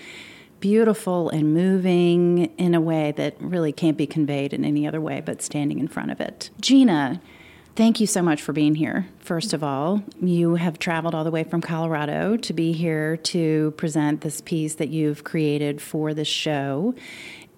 beautiful 0.59 1.29
and 1.29 1.53
moving 1.53 2.45
in 2.57 2.73
a 2.73 2.81
way 2.81 3.11
that 3.13 3.35
really 3.39 3.71
can't 3.71 3.97
be 3.97 4.07
conveyed 4.07 4.53
in 4.53 4.65
any 4.65 4.87
other 4.87 4.99
way 4.99 5.21
but 5.23 5.41
standing 5.41 5.79
in 5.79 5.87
front 5.87 6.11
of 6.11 6.19
it. 6.19 6.49
Gina, 6.59 7.21
Thank 7.77 7.99
you 7.99 8.07
so 8.07 8.23
much 8.23 8.41
for 8.41 8.53
being 8.53 8.73
here. 8.73 9.05
First 9.19 9.53
of 9.53 9.63
all, 9.63 10.01
you 10.19 10.55
have 10.55 10.79
traveled 10.79 11.13
all 11.13 11.23
the 11.23 11.29
way 11.29 11.43
from 11.43 11.61
Colorado 11.61 12.35
to 12.35 12.51
be 12.51 12.71
here 12.71 13.17
to 13.17 13.69
present 13.77 14.21
this 14.21 14.41
piece 14.41 14.73
that 14.75 14.89
you've 14.89 15.23
created 15.23 15.79
for 15.79 16.15
the 16.15 16.25
show. 16.25 16.95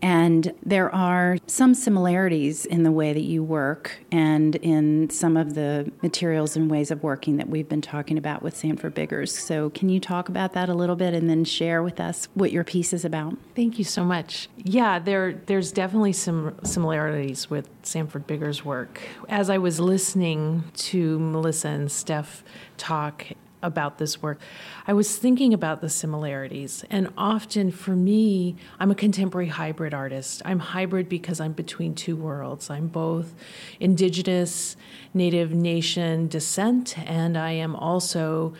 And 0.01 0.53
there 0.65 0.93
are 0.93 1.37
some 1.47 1.73
similarities 1.73 2.65
in 2.65 2.83
the 2.83 2.91
way 2.91 3.13
that 3.13 3.23
you 3.23 3.43
work 3.43 3.99
and 4.11 4.55
in 4.57 5.09
some 5.09 5.35
of 5.35 5.55
the 5.55 5.91
materials 6.01 6.55
and 6.55 6.69
ways 6.71 6.91
of 6.91 7.03
working 7.03 7.37
that 7.37 7.49
we've 7.49 7.67
been 7.67 7.81
talking 7.81 8.17
about 8.17 8.41
with 8.41 8.55
Sanford 8.55 8.93
Biggers. 8.93 9.37
So, 9.37 9.69
can 9.71 9.89
you 9.89 9.99
talk 9.99 10.29
about 10.29 10.53
that 10.53 10.69
a 10.69 10.73
little 10.73 10.95
bit 10.95 11.13
and 11.13 11.29
then 11.29 11.43
share 11.43 11.83
with 11.83 11.99
us 11.99 12.27
what 12.33 12.51
your 12.51 12.63
piece 12.63 12.93
is 12.93 13.03
about? 13.03 13.37
Thank 13.55 13.77
you 13.77 13.83
so 13.83 14.03
much. 14.03 14.49
Yeah, 14.57 14.99
there 14.99 15.33
there's 15.45 15.71
definitely 15.71 16.13
some 16.13 16.55
similarities 16.63 17.49
with 17.49 17.69
Sanford 17.83 18.27
Biggers' 18.27 18.63
work. 18.63 19.01
As 19.27 19.49
I 19.49 19.57
was 19.57 19.79
listening 19.79 20.63
to 20.75 21.19
Melissa 21.19 21.69
and 21.69 21.91
Steph 21.91 22.43
talk 22.77 23.27
about 23.61 23.97
this 23.97 24.21
work, 24.21 24.39
I 24.87 24.93
was 24.93 25.17
thinking 25.17 25.53
about 25.53 25.81
the 25.81 25.89
similarities. 25.89 26.83
And 26.89 27.11
often 27.17 27.71
for 27.71 27.95
me, 27.95 28.55
I'm 28.79 28.91
a 28.91 28.95
contemporary 28.95 29.47
hybrid 29.47 29.93
artist. 29.93 30.41
I'm 30.45 30.59
hybrid 30.59 31.09
because 31.09 31.39
I'm 31.39 31.53
between 31.53 31.95
two 31.95 32.15
worlds. 32.15 32.69
I'm 32.69 32.87
both 32.87 33.33
indigenous, 33.79 34.77
native 35.13 35.53
nation 35.53 36.27
descent, 36.27 36.97
and 36.99 37.37
I 37.37 37.51
am 37.51 37.75
also 37.75 38.53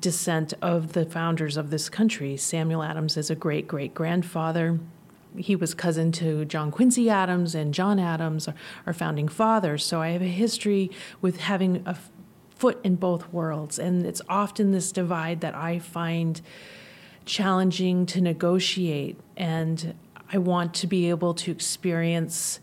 descent 0.00 0.54
of 0.62 0.94
the 0.94 1.04
founders 1.04 1.56
of 1.56 1.70
this 1.70 1.88
country. 1.88 2.36
Samuel 2.36 2.82
Adams 2.82 3.16
is 3.16 3.30
a 3.30 3.34
great 3.34 3.68
great 3.68 3.94
grandfather 3.94 4.80
he 5.38 5.56
was 5.56 5.74
cousin 5.74 6.12
to 6.12 6.44
John 6.44 6.70
Quincy 6.70 7.10
Adams 7.10 7.54
and 7.54 7.74
John 7.74 7.98
Adams, 7.98 8.48
our 8.86 8.92
founding 8.92 9.28
fathers. 9.28 9.84
So 9.84 10.00
I 10.00 10.10
have 10.10 10.22
a 10.22 10.26
history 10.26 10.90
with 11.20 11.40
having 11.40 11.82
a 11.86 11.96
foot 12.56 12.80
in 12.82 12.96
both 12.96 13.32
worlds. 13.32 13.78
And 13.78 14.04
it's 14.04 14.22
often 14.28 14.72
this 14.72 14.90
divide 14.92 15.40
that 15.42 15.54
I 15.54 15.78
find 15.78 16.40
challenging 17.24 18.06
to 18.06 18.20
negotiate. 18.20 19.18
And 19.36 19.94
I 20.32 20.38
want 20.38 20.74
to 20.74 20.86
be 20.86 21.08
able 21.08 21.34
to 21.34 21.50
experience 21.50 22.60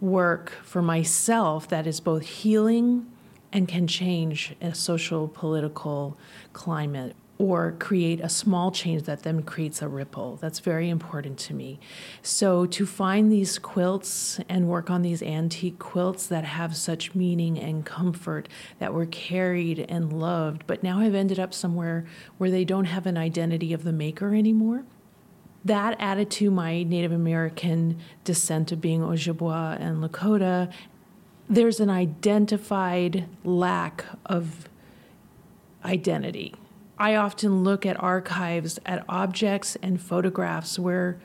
work 0.00 0.50
for 0.62 0.82
myself 0.82 1.68
that 1.68 1.86
is 1.86 2.00
both 2.00 2.22
healing 2.22 3.06
and 3.52 3.66
can 3.66 3.86
change 3.86 4.54
a 4.60 4.74
social 4.74 5.28
political 5.28 6.16
climate 6.52 7.16
or 7.38 7.76
create 7.78 8.20
a 8.20 8.28
small 8.28 8.72
change 8.72 9.04
that 9.04 9.22
then 9.22 9.42
creates 9.42 9.80
a 9.80 9.88
ripple. 9.88 10.36
That's 10.36 10.58
very 10.58 10.90
important 10.90 11.38
to 11.38 11.54
me. 11.54 11.78
So, 12.20 12.66
to 12.66 12.84
find 12.84 13.30
these 13.30 13.58
quilts 13.60 14.40
and 14.48 14.68
work 14.68 14.90
on 14.90 15.02
these 15.02 15.22
antique 15.22 15.78
quilts 15.78 16.26
that 16.26 16.44
have 16.44 16.76
such 16.76 17.14
meaning 17.14 17.56
and 17.58 17.86
comfort 17.86 18.48
that 18.80 18.92
were 18.92 19.06
carried 19.06 19.86
and 19.88 20.12
loved, 20.12 20.66
but 20.66 20.82
now 20.82 20.98
have 20.98 21.14
ended 21.14 21.38
up 21.38 21.54
somewhere 21.54 22.04
where 22.38 22.50
they 22.50 22.64
don't 22.64 22.86
have 22.86 23.06
an 23.06 23.16
identity 23.16 23.72
of 23.72 23.84
the 23.84 23.92
maker 23.92 24.34
anymore. 24.34 24.82
That 25.64 25.96
added 26.00 26.30
to 26.32 26.50
my 26.50 26.82
Native 26.82 27.12
American 27.12 27.98
descent 28.24 28.72
of 28.72 28.80
being 28.80 29.00
Ojibwa 29.00 29.80
and 29.80 30.02
Lakota, 30.02 30.72
there's 31.48 31.78
an 31.78 31.90
identified 31.90 33.28
lack 33.44 34.04
of 34.26 34.68
identity 35.84 36.54
I 36.98 37.14
often 37.14 37.62
look 37.64 37.86
at 37.86 38.00
archives 38.02 38.78
at 38.84 39.04
objects 39.08 39.76
and 39.82 40.00
photographs 40.00 40.78
where 40.78 41.20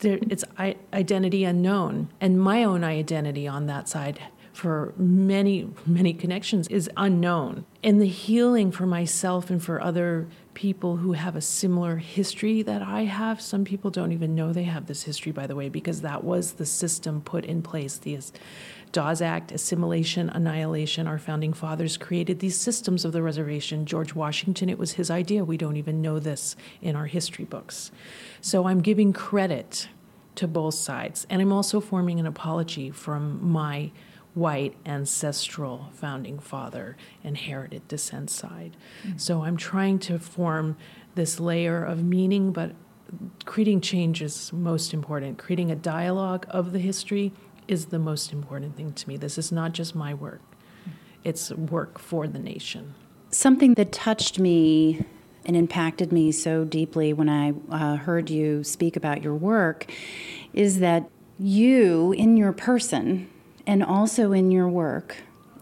there, 0.00 0.18
it's 0.22 0.44
identity 0.58 1.44
unknown, 1.44 2.08
and 2.20 2.40
my 2.40 2.64
own 2.64 2.84
identity 2.84 3.46
on 3.46 3.66
that 3.66 3.88
side 3.88 4.18
for 4.52 4.92
many 4.96 5.70
many 5.86 6.12
connections 6.12 6.66
is 6.68 6.90
unknown. 6.96 7.64
And 7.82 8.00
the 8.00 8.06
healing 8.06 8.72
for 8.72 8.86
myself 8.86 9.50
and 9.50 9.62
for 9.62 9.80
other 9.80 10.26
people 10.54 10.96
who 10.96 11.12
have 11.12 11.36
a 11.36 11.40
similar 11.40 11.96
history 11.96 12.62
that 12.62 12.82
I 12.82 13.04
have. 13.04 13.40
Some 13.40 13.64
people 13.64 13.90
don't 13.90 14.12
even 14.12 14.34
know 14.34 14.52
they 14.52 14.64
have 14.64 14.86
this 14.86 15.04
history, 15.04 15.32
by 15.32 15.46
the 15.46 15.54
way, 15.54 15.68
because 15.68 16.02
that 16.02 16.24
was 16.24 16.52
the 16.52 16.66
system 16.66 17.20
put 17.20 17.44
in 17.44 17.62
place. 17.62 17.96
The 17.96 18.18
Dawes 18.92 19.22
Act, 19.22 19.52
assimilation, 19.52 20.28
annihilation. 20.30 21.06
Our 21.06 21.18
founding 21.18 21.52
fathers 21.52 21.96
created 21.96 22.40
these 22.40 22.58
systems 22.58 23.04
of 23.04 23.12
the 23.12 23.22
reservation. 23.22 23.86
George 23.86 24.14
Washington, 24.14 24.68
it 24.68 24.78
was 24.78 24.92
his 24.92 25.10
idea. 25.10 25.44
We 25.44 25.56
don't 25.56 25.76
even 25.76 26.02
know 26.02 26.18
this 26.18 26.56
in 26.82 26.96
our 26.96 27.06
history 27.06 27.44
books. 27.44 27.92
So 28.40 28.66
I'm 28.66 28.80
giving 28.80 29.12
credit 29.12 29.88
to 30.36 30.48
both 30.48 30.74
sides. 30.74 31.26
And 31.30 31.40
I'm 31.40 31.52
also 31.52 31.80
forming 31.80 32.18
an 32.18 32.26
apology 32.26 32.90
from 32.90 33.50
my 33.50 33.92
white 34.34 34.76
ancestral 34.86 35.90
founding 35.92 36.38
father 36.38 36.96
inherited 37.22 37.86
descent 37.88 38.30
side. 38.30 38.76
Mm-hmm. 39.04 39.18
So 39.18 39.42
I'm 39.42 39.56
trying 39.56 39.98
to 40.00 40.18
form 40.18 40.76
this 41.14 41.40
layer 41.40 41.84
of 41.84 42.04
meaning, 42.04 42.52
but 42.52 42.72
creating 43.44 43.80
change 43.80 44.22
is 44.22 44.52
most 44.52 44.94
important. 44.94 45.38
Creating 45.38 45.70
a 45.70 45.76
dialogue 45.76 46.46
of 46.48 46.72
the 46.72 46.78
history 46.78 47.32
is 47.70 47.86
the 47.86 47.98
most 48.00 48.32
important 48.32 48.76
thing 48.76 48.92
to 48.92 49.08
me. 49.08 49.16
This 49.16 49.38
is 49.38 49.52
not 49.52 49.72
just 49.72 49.94
my 49.94 50.12
work, 50.12 50.42
it's 51.22 51.50
work 51.52 51.98
for 51.98 52.26
the 52.26 52.38
nation. 52.38 52.94
Something 53.30 53.74
that 53.74 53.92
touched 53.92 54.40
me 54.40 55.04
and 55.46 55.56
impacted 55.56 56.12
me 56.12 56.32
so 56.32 56.64
deeply 56.64 57.12
when 57.12 57.28
I 57.28 57.54
uh, 57.70 57.96
heard 57.96 58.28
you 58.28 58.64
speak 58.64 58.96
about 58.96 59.22
your 59.22 59.34
work 59.34 59.90
is 60.52 60.80
that 60.80 61.08
you, 61.38 62.12
in 62.12 62.36
your 62.36 62.52
person 62.52 63.30
and 63.66 63.84
also 63.84 64.32
in 64.32 64.50
your 64.50 64.68
work, 64.68 65.18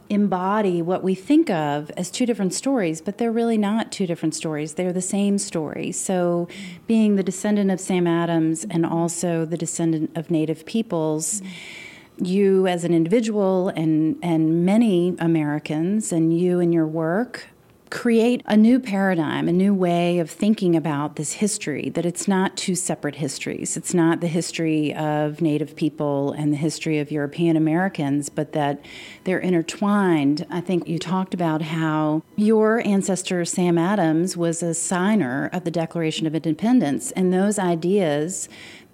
embody 0.09 0.81
what 0.81 1.05
we 1.05 1.15
think 1.15 1.51
of 1.51 1.91
as 1.91 2.11
two 2.11 2.25
different 2.25 2.55
stories, 2.55 3.03
but 3.03 3.19
they're 3.19 3.31
really 3.31 3.59
not 3.59 3.93
two 3.93 4.07
different 4.07 4.35
stories. 4.35 4.75
They're 4.75 4.95
the 4.95 5.03
same 5.03 5.37
story. 5.37 5.93
So, 5.93 6.49
being 6.87 7.17
the 7.17 7.23
descendant 7.23 7.71
of 7.71 7.79
Sam 7.79 8.07
Adams 8.07 8.65
and 8.71 8.87
also 8.87 9.45
the 9.45 9.59
descendant 9.59 10.17
of 10.17 10.31
Native 10.31 10.65
peoples. 10.65 11.43
Mm-hmm 11.43 11.85
you 12.21 12.67
as 12.67 12.85
an 12.85 12.95
individual 12.95 13.69
and, 13.69 14.17
and 14.23 14.65
many 14.65 15.15
Americans 15.19 16.13
and 16.13 16.39
you 16.39 16.61
and 16.61 16.73
your 16.73 16.87
work 16.87 17.47
create 17.91 18.43
a 18.47 18.57
new 18.57 18.79
paradigm, 18.79 19.49
a 19.49 19.53
new 19.53 19.73
way 19.73 20.19
of 20.19 20.31
thinking 20.31 20.77
about 20.77 21.17
this 21.17 21.35
history, 21.35 21.89
that 21.91 22.05
it's 22.05 22.29
not 22.29 22.57
two 22.57 22.75
separate 22.75 23.17
histories. 23.17 23.77
It's 23.77 23.95
not 23.95 24.21
the 24.21 24.27
history 24.27 24.95
of 24.95 25.41
Native 25.41 25.75
people 25.77 26.33
and 26.33 26.53
the 26.53 26.57
history 26.57 26.99
of 26.99 27.11
European 27.11 27.57
Americans, 27.57 28.29
but 28.29 28.53
that 28.53 28.85
they're 29.25 29.39
intertwined. 29.39 30.47
I 30.51 30.61
think 30.61 30.89
you 30.89 30.99
talked 30.99 31.35
about 31.35 31.63
how 31.63 32.23
your 32.37 32.87
ancestor, 32.87 33.45
Sam 33.45 33.79
Adams, 33.79 34.37
was 34.37 34.63
a 34.63 34.75
signer 34.75 35.49
of 35.53 35.65
the 35.65 35.71
Declaration 35.71 36.27
of 36.27 36.35
Independence, 36.35 37.11
and 37.13 37.33
those 37.33 37.59
ideas 37.59 38.49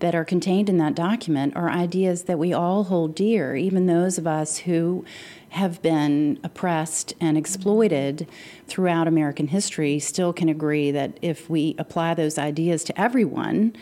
that 0.04 0.14
are 0.14 0.22
contained 0.22 0.68
in 0.68 0.76
that 0.76 0.94
document 0.94 1.56
are 1.56 1.70
ideas 1.70 2.24
that 2.24 2.38
we 2.38 2.52
all 2.52 2.84
hold 2.84 3.14
dear, 3.14 3.56
even 3.56 3.86
those 3.86 4.18
of 4.18 4.26
us 4.26 4.58
who 4.58 5.02
have 5.48 5.80
been 5.80 6.38
oppressed 6.44 7.14
and 7.22 7.38
exploited 7.38 8.28
throughout 8.66 9.08
American 9.08 9.46
history 9.46 9.98
still 9.98 10.30
can 10.30 10.50
agree 10.50 10.90
that 10.90 11.18
if 11.22 11.48
we 11.48 11.74
apply 11.78 12.12
those 12.12 12.36
ideas 12.36 12.84
to 12.84 13.00
everyone, 13.00 13.74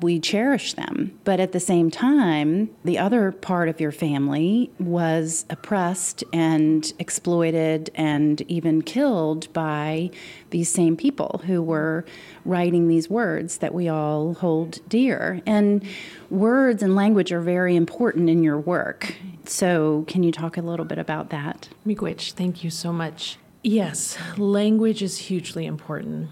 we 0.00 0.18
cherish 0.18 0.74
them. 0.74 1.18
But 1.24 1.40
at 1.40 1.52
the 1.52 1.60
same 1.60 1.90
time, 1.90 2.70
the 2.84 2.98
other 2.98 3.32
part 3.32 3.68
of 3.68 3.80
your 3.80 3.92
family 3.92 4.70
was 4.78 5.44
oppressed 5.50 6.24
and 6.32 6.92
exploited 6.98 7.90
and 7.94 8.40
even 8.42 8.82
killed 8.82 9.52
by 9.52 10.10
these 10.50 10.70
same 10.70 10.96
people 10.96 11.42
who 11.46 11.62
were 11.62 12.04
writing 12.44 12.88
these 12.88 13.10
words 13.10 13.58
that 13.58 13.74
we 13.74 13.88
all 13.88 14.34
hold 14.34 14.80
dear. 14.88 15.40
And 15.46 15.84
words 16.30 16.82
and 16.82 16.94
language 16.94 17.32
are 17.32 17.40
very 17.40 17.76
important 17.76 18.30
in 18.30 18.42
your 18.42 18.58
work. 18.58 19.14
So, 19.44 20.04
can 20.08 20.22
you 20.22 20.32
talk 20.32 20.56
a 20.56 20.62
little 20.62 20.86
bit 20.86 20.98
about 20.98 21.30
that? 21.30 21.68
Miigwech, 21.86 22.32
thank 22.32 22.62
you 22.62 22.70
so 22.70 22.92
much. 22.92 23.38
Yes, 23.62 24.18
language 24.36 25.02
is 25.02 25.18
hugely 25.18 25.66
important. 25.66 26.30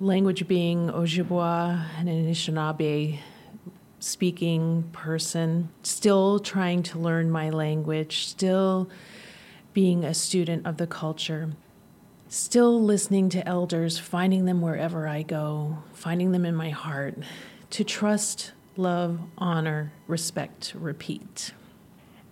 Language 0.00 0.48
being 0.48 0.88
Ojibwa, 0.88 1.84
an 1.98 2.06
Anishinaabe 2.06 3.18
speaking 3.98 4.88
person, 4.92 5.68
still 5.82 6.38
trying 6.38 6.82
to 6.84 6.98
learn 6.98 7.30
my 7.30 7.50
language, 7.50 8.26
still 8.26 8.88
being 9.74 10.04
a 10.04 10.14
student 10.14 10.66
of 10.66 10.78
the 10.78 10.86
culture 10.86 11.50
still 12.30 12.80
listening 12.80 13.28
to 13.28 13.46
elders, 13.46 13.98
finding 13.98 14.44
them 14.44 14.60
wherever 14.62 15.06
I 15.06 15.22
go, 15.22 15.78
finding 15.92 16.30
them 16.30 16.46
in 16.46 16.54
my 16.54 16.70
heart, 16.70 17.18
to 17.70 17.84
trust, 17.84 18.52
love, 18.76 19.18
honor, 19.36 19.92
respect, 20.06 20.72
repeat. 20.76 21.52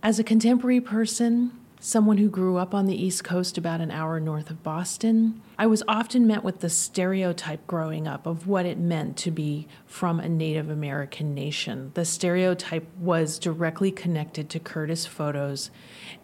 As 0.03 0.21
a 0.21 0.25
contemporary 0.25 0.81
person, 0.81 1.51
someone 1.81 2.19
who 2.19 2.29
grew 2.29 2.57
up 2.57 2.75
on 2.75 2.87
the 2.87 3.03
East 3.03 3.25
Coast 3.25 3.57
about 3.57 3.81
an 3.81 3.91
hour 3.91 4.19
north 4.21 4.51
of 4.51 4.63
Boston, 4.63 5.41
I 5.59 5.67
was 5.67 5.83
often 5.87 6.27
met 6.27 6.45
with 6.45 6.61
the 6.61 6.71
stereotype 6.71 7.67
growing 7.67 8.09
up 8.09 8.27
of 8.27 8.47
what 8.47 8.67
it 8.67 8.79
meant 8.79 9.17
to 9.19 9.31
be 9.31 9.69
from 9.87 10.21
a 10.21 10.29
Native 10.29 10.71
American 10.71 11.35
nation. 11.35 11.93
The 11.95 12.05
stereotype 12.05 12.87
was 12.99 13.39
directly 13.39 13.91
connected 13.91 14.51
to 14.51 14.59
Curtis 14.59 15.07
photos 15.07 15.71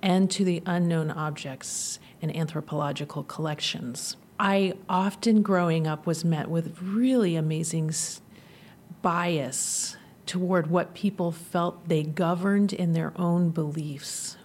and 0.03 0.31
to 0.31 0.45
the 0.45 0.63
unknown 0.67 1.11
objects 1.11 1.99
in 2.21 2.35
anthropological 2.35 3.23
collections. 3.23 4.17
I 4.39 4.75
often, 4.89 5.43
growing 5.43 5.87
up, 5.87 6.07
was 6.07 6.25
met 6.25 6.51
with 6.51 6.77
really 6.83 7.37
amazing 7.37 7.93
bias 9.03 9.97
toward 10.27 10.69
what 10.69 10.95
people 10.95 11.31
felt 11.31 11.89
they 11.89 12.03
governed 12.03 12.73
in 12.73 12.95
their 12.95 13.13
own 13.17 13.51
beliefs. 13.51 14.37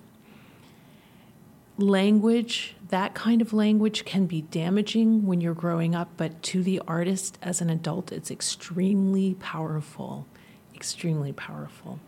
Language, 1.79 2.75
that 2.89 3.13
kind 3.13 3.41
of 3.41 3.53
language, 3.53 4.03
can 4.03 4.25
be 4.25 4.41
damaging 4.41 5.25
when 5.25 5.39
you're 5.39 5.53
growing 5.53 5.95
up, 5.95 6.09
but 6.17 6.43
to 6.43 6.61
the 6.61 6.81
artist 6.85 7.37
as 7.41 7.61
an 7.61 7.69
adult, 7.69 8.11
it's 8.11 8.29
extremely 8.29 9.35
powerful. 9.35 10.27
Extremely 10.75 11.31
powerful. 11.31 11.99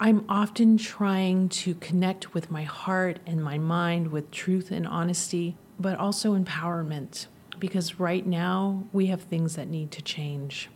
I'm 0.00 0.24
often 0.26 0.78
trying 0.78 1.50
to 1.50 1.74
connect 1.74 2.32
with 2.32 2.50
my 2.50 2.62
heart 2.62 3.18
and 3.26 3.44
my 3.44 3.58
mind 3.58 4.10
with 4.10 4.30
truth 4.30 4.70
and 4.70 4.86
honesty, 4.86 5.54
but 5.78 5.98
also 5.98 6.34
empowerment, 6.34 7.26
because 7.58 8.00
right 8.00 8.26
now 8.26 8.84
we 8.90 9.06
have 9.06 9.20
things 9.20 9.54
that 9.56 9.68
need 9.68 9.90
to 9.90 10.00
change. 10.00 10.70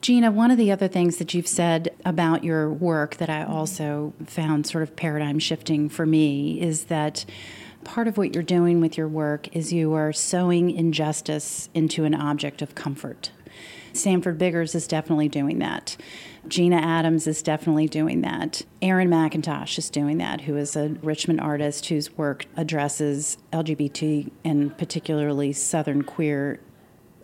Gina, 0.00 0.32
one 0.32 0.50
of 0.50 0.58
the 0.58 0.72
other 0.72 0.88
things 0.88 1.18
that 1.18 1.34
you've 1.34 1.46
said 1.46 1.94
about 2.04 2.42
your 2.42 2.72
work 2.72 3.16
that 3.18 3.30
I 3.30 3.44
also 3.44 4.12
found 4.26 4.66
sort 4.66 4.82
of 4.82 4.96
paradigm 4.96 5.38
shifting 5.38 5.88
for 5.88 6.06
me 6.06 6.60
is 6.60 6.84
that 6.84 7.24
part 7.84 8.08
of 8.08 8.18
what 8.18 8.34
you're 8.34 8.42
doing 8.42 8.80
with 8.80 8.96
your 8.96 9.08
work 9.08 9.54
is 9.54 9.72
you 9.72 9.94
are 9.94 10.12
sewing 10.12 10.70
injustice 10.70 11.68
into 11.74 12.04
an 12.04 12.14
object 12.14 12.62
of 12.62 12.74
comfort. 12.74 13.30
Sanford 13.92 14.38
Biggers 14.38 14.74
is 14.74 14.86
definitely 14.86 15.28
doing 15.28 15.58
that. 15.58 15.96
Gina 16.46 16.76
Adams 16.76 17.26
is 17.26 17.42
definitely 17.42 17.88
doing 17.88 18.22
that. 18.22 18.62
Aaron 18.80 19.08
McIntosh 19.08 19.76
is 19.78 19.90
doing 19.90 20.18
that, 20.18 20.42
who 20.42 20.56
is 20.56 20.76
a 20.76 20.90
Richmond 21.02 21.40
artist 21.40 21.86
whose 21.86 22.16
work 22.16 22.46
addresses 22.56 23.38
LGBT 23.52 24.30
and 24.44 24.76
particularly 24.78 25.52
Southern 25.52 26.02
queer 26.02 26.60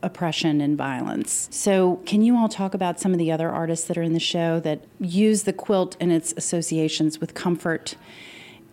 oppression 0.02 0.60
and 0.60 0.76
violence. 0.76 1.48
So, 1.50 1.96
can 2.04 2.20
you 2.20 2.36
all 2.36 2.48
talk 2.48 2.74
about 2.74 3.00
some 3.00 3.12
of 3.12 3.18
the 3.18 3.32
other 3.32 3.50
artists 3.50 3.86
that 3.86 3.96
are 3.96 4.02
in 4.02 4.12
the 4.12 4.20
show 4.20 4.60
that 4.60 4.84
use 5.00 5.44
the 5.44 5.52
quilt 5.52 5.96
and 5.98 6.12
its 6.12 6.34
associations 6.36 7.20
with 7.20 7.32
comfort 7.32 7.96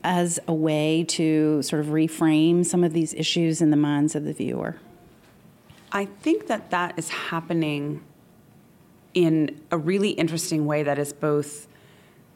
as 0.04 0.40
a 0.48 0.54
way 0.54 1.04
to 1.04 1.62
sort 1.62 1.80
of 1.80 1.88
reframe 1.88 2.66
some 2.66 2.84
of 2.84 2.94
these 2.94 3.14
issues 3.14 3.62
in 3.62 3.70
the 3.70 3.78
minds 3.78 4.16
of 4.16 4.26
the 4.26 4.34
viewer? 4.34 4.78
I 5.92 6.06
think 6.06 6.48
that 6.48 6.72
that 6.72 6.98
is 6.98 7.10
happening 7.10 8.02
in 9.14 9.60
a 9.72 9.78
really 9.78 10.12
interesting 10.12 10.66
way 10.66 10.84
that 10.84 10.98
is 10.98 11.12
both 11.12 11.68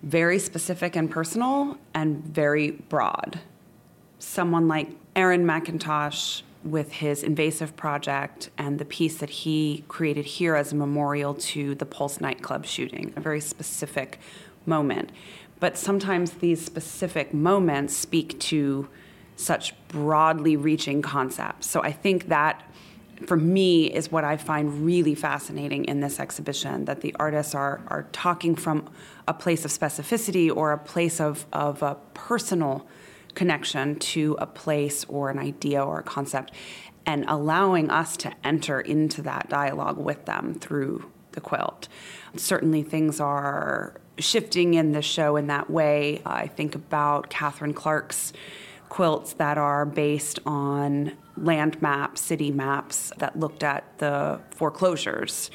very 0.04 0.40
specific 0.40 0.96
and 0.96 1.10
personal 1.10 1.78
and 1.94 2.24
very 2.24 2.72
broad. 2.72 3.40
Someone 4.20 4.68
like 4.68 4.90
Aaron 5.16 5.46
McIntosh 5.46 6.42
with 6.64 6.92
his 6.92 7.24
invasive 7.24 7.76
project 7.76 8.50
and 8.58 8.80
the 8.80 8.86
piece 8.86 9.18
that 9.18 9.30
he 9.30 9.86
created 9.88 10.26
here 10.26 10.56
as 10.56 10.74
a 10.74 10.76
memorial 10.76 11.34
to 11.36 11.76
the 11.76 11.86
Pulse 11.86 12.20
nightclub 12.20 12.66
shooting, 12.66 13.14
a 13.16 13.22
very 13.22 13.40
specific 13.40 14.20
moment. 14.66 15.12
But 15.66 15.80
sometimes 15.80 16.34
these 16.34 16.64
specific 16.64 17.34
moments 17.34 17.98
speak 17.98 18.40
to 18.52 18.88
such 19.36 19.74
broadly 19.88 20.56
reaching 20.56 21.02
concepts. 21.02 21.66
So 21.66 21.82
I 21.82 21.92
think 21.92 22.28
that 22.28 22.72
for 23.26 23.36
me 23.36 23.92
is 23.92 24.12
what 24.12 24.24
I 24.24 24.38
find 24.38 24.86
really 24.86 25.16
fascinating 25.16 25.86
in 25.86 26.02
this 26.02 26.20
exhibition 26.20 26.86
that 26.86 27.02
the 27.02 27.16
artists 27.18 27.56
are 27.56 27.82
are 27.88 28.04
talking 28.12 28.56
from 28.56 28.88
a 29.28 29.34
place 29.34 29.66
of 29.66 29.72
specificity 29.72 30.56
or 30.56 30.72
a 30.72 30.78
place 30.78 31.20
of 31.20 31.48
of 31.52 31.82
a 31.82 31.98
personal 32.14 32.86
connection 33.34 33.96
to 34.14 34.38
a 34.38 34.46
place 34.46 35.04
or 35.06 35.32
an 35.32 35.40
idea 35.40 35.84
or 35.84 35.98
a 35.98 36.04
concept 36.04 36.52
and 37.08 37.26
allowing 37.28 37.90
us 37.90 38.16
to 38.18 38.32
enter 38.44 38.80
into 38.80 39.24
that 39.24 39.50
dialogue 39.50 39.98
with 39.98 40.26
them 40.26 40.54
through 40.54 41.12
the 41.32 41.42
quilt. 41.42 41.88
Certainly 42.36 42.84
things 42.84 43.20
are 43.20 44.00
shifting 44.18 44.74
in 44.74 44.92
the 44.92 45.02
show 45.02 45.36
in 45.36 45.48
that 45.48 45.70
way. 45.70 46.22
I 46.26 46.48
think 46.48 46.76
about 46.76 47.30
Kathryn 47.30 47.76
Clark's 47.76 48.34
quilts 48.90 49.34
that 49.34 49.58
are 49.58 49.86
based 49.86 50.40
on 50.46 51.12
land 51.38 51.82
maps, 51.82 52.22
city 52.22 52.52
maps 52.52 53.12
that 53.18 53.38
looked 53.38 53.64
at 53.64 53.98
the 53.98 54.40
foreclosures 54.52 55.52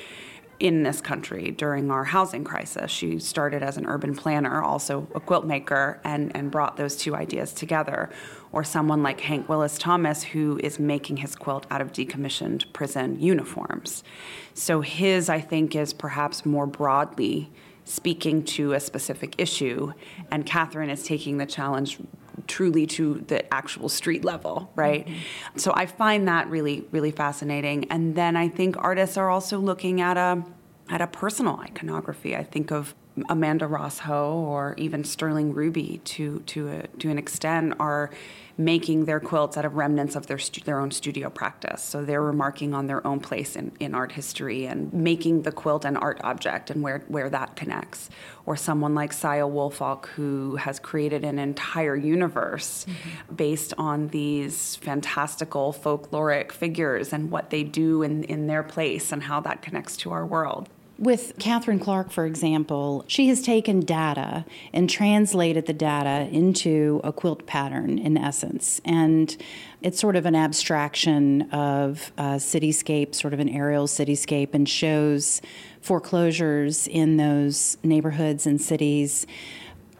in 0.58 0.82
this 0.82 1.00
country 1.00 1.50
during 1.50 1.90
our 1.90 2.04
housing 2.04 2.44
crisis. 2.44 2.90
She 2.90 3.18
started 3.18 3.62
as 3.62 3.78
an 3.78 3.86
urban 3.86 4.14
planner, 4.14 4.62
also 4.62 5.08
a 5.14 5.20
quilt 5.20 5.46
maker, 5.46 5.98
and, 6.04 6.36
and 6.36 6.50
brought 6.50 6.76
those 6.76 6.96
two 6.96 7.16
ideas 7.16 7.54
together. 7.54 8.10
Or 8.52 8.62
someone 8.62 9.02
like 9.02 9.20
Hank 9.20 9.48
Willis 9.48 9.78
Thomas, 9.78 10.22
who 10.22 10.60
is 10.62 10.78
making 10.78 11.18
his 11.18 11.34
quilt 11.34 11.66
out 11.70 11.80
of 11.80 11.92
decommissioned 11.92 12.70
prison 12.74 13.18
uniforms. 13.18 14.04
So 14.52 14.82
his, 14.82 15.30
I 15.30 15.40
think, 15.40 15.74
is 15.74 15.94
perhaps 15.94 16.44
more 16.44 16.66
broadly 16.66 17.50
speaking 17.90 18.44
to 18.44 18.72
a 18.72 18.80
specific 18.80 19.34
issue, 19.36 19.92
and 20.30 20.46
Kathryn 20.46 20.90
is 20.90 21.02
taking 21.02 21.38
the 21.38 21.46
challenge 21.46 21.98
truly 22.46 22.86
to 22.86 23.24
the 23.26 23.52
actual 23.52 23.88
street 23.88 24.24
level, 24.24 24.70
right? 24.76 25.06
Mm-hmm. 25.06 25.58
So 25.58 25.72
I 25.74 25.86
find 25.86 26.28
that 26.28 26.48
really, 26.48 26.84
really 26.92 27.10
fascinating. 27.10 27.90
And 27.90 28.14
then 28.14 28.36
I 28.36 28.48
think 28.48 28.76
artists 28.78 29.16
are 29.16 29.28
also 29.28 29.58
looking 29.58 30.00
at 30.00 30.16
a 30.16 30.44
at 30.88 31.00
a 31.00 31.06
personal 31.06 31.56
iconography. 31.60 32.34
I 32.36 32.42
think 32.44 32.72
of 32.72 32.94
Amanda 33.28 33.66
Ross 33.66 34.00
Ho 34.00 34.34
or 34.34 34.74
even 34.78 35.04
Sterling 35.04 35.52
Ruby 35.52 36.00
to 36.04 36.40
to 36.46 36.68
a, 36.68 36.86
to 36.98 37.10
an 37.10 37.18
extent 37.18 37.74
are 37.78 38.10
making 38.56 39.06
their 39.06 39.20
quilts 39.20 39.56
out 39.56 39.64
of 39.64 39.74
remnants 39.74 40.14
of 40.14 40.26
their 40.26 40.38
stu- 40.38 40.60
their 40.60 40.78
own 40.78 40.90
studio 40.90 41.30
practice. 41.30 41.82
So 41.82 42.04
they're 42.04 42.22
remarking 42.22 42.74
on 42.74 42.86
their 42.86 43.04
own 43.06 43.18
place 43.20 43.56
in, 43.56 43.72
in 43.80 43.94
art 43.94 44.12
history 44.12 44.66
and 44.66 44.92
making 44.92 45.42
the 45.42 45.52
quilt 45.52 45.84
an 45.84 45.96
art 45.96 46.20
object 46.22 46.70
and 46.70 46.82
where 46.82 47.02
where 47.08 47.30
that 47.30 47.56
connects. 47.56 48.10
Or 48.46 48.56
someone 48.56 48.94
like 48.94 49.12
Saya 49.12 49.46
Woolfalk 49.46 50.06
who 50.06 50.56
has 50.56 50.78
created 50.78 51.24
an 51.24 51.38
entire 51.38 51.96
universe 51.96 52.84
mm-hmm. 52.88 53.34
based 53.34 53.74
on 53.78 54.08
these 54.08 54.76
fantastical 54.76 55.72
folkloric 55.72 56.52
figures 56.52 57.12
and 57.12 57.30
what 57.30 57.50
they 57.50 57.62
do 57.62 58.02
in, 58.02 58.24
in 58.24 58.46
their 58.46 58.62
place 58.62 59.12
and 59.12 59.22
how 59.22 59.40
that 59.40 59.62
connects 59.62 59.96
to 59.98 60.10
our 60.12 60.26
world. 60.26 60.68
With 61.00 61.38
Kathryn 61.38 61.80
Clark, 61.80 62.10
for 62.10 62.26
example, 62.26 63.06
she 63.08 63.28
has 63.28 63.40
taken 63.40 63.80
data 63.80 64.44
and 64.70 64.88
translated 64.88 65.64
the 65.64 65.72
data 65.72 66.28
into 66.30 67.00
a 67.02 67.10
quilt 67.10 67.46
pattern 67.46 67.98
in 67.98 68.18
essence. 68.18 68.82
And 68.84 69.34
it's 69.80 69.98
sort 69.98 70.14
of 70.14 70.26
an 70.26 70.36
abstraction 70.36 71.50
of 71.52 72.12
a 72.18 72.36
cityscape, 72.36 73.14
sort 73.14 73.32
of 73.32 73.40
an 73.40 73.48
aerial 73.48 73.86
cityscape, 73.86 74.52
and 74.52 74.68
shows 74.68 75.40
foreclosures 75.80 76.86
in 76.86 77.16
those 77.16 77.78
neighborhoods 77.82 78.46
and 78.46 78.60
cities. 78.60 79.26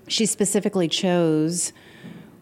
She 0.07 0.27
specifically 0.27 0.87
chose 0.87 1.73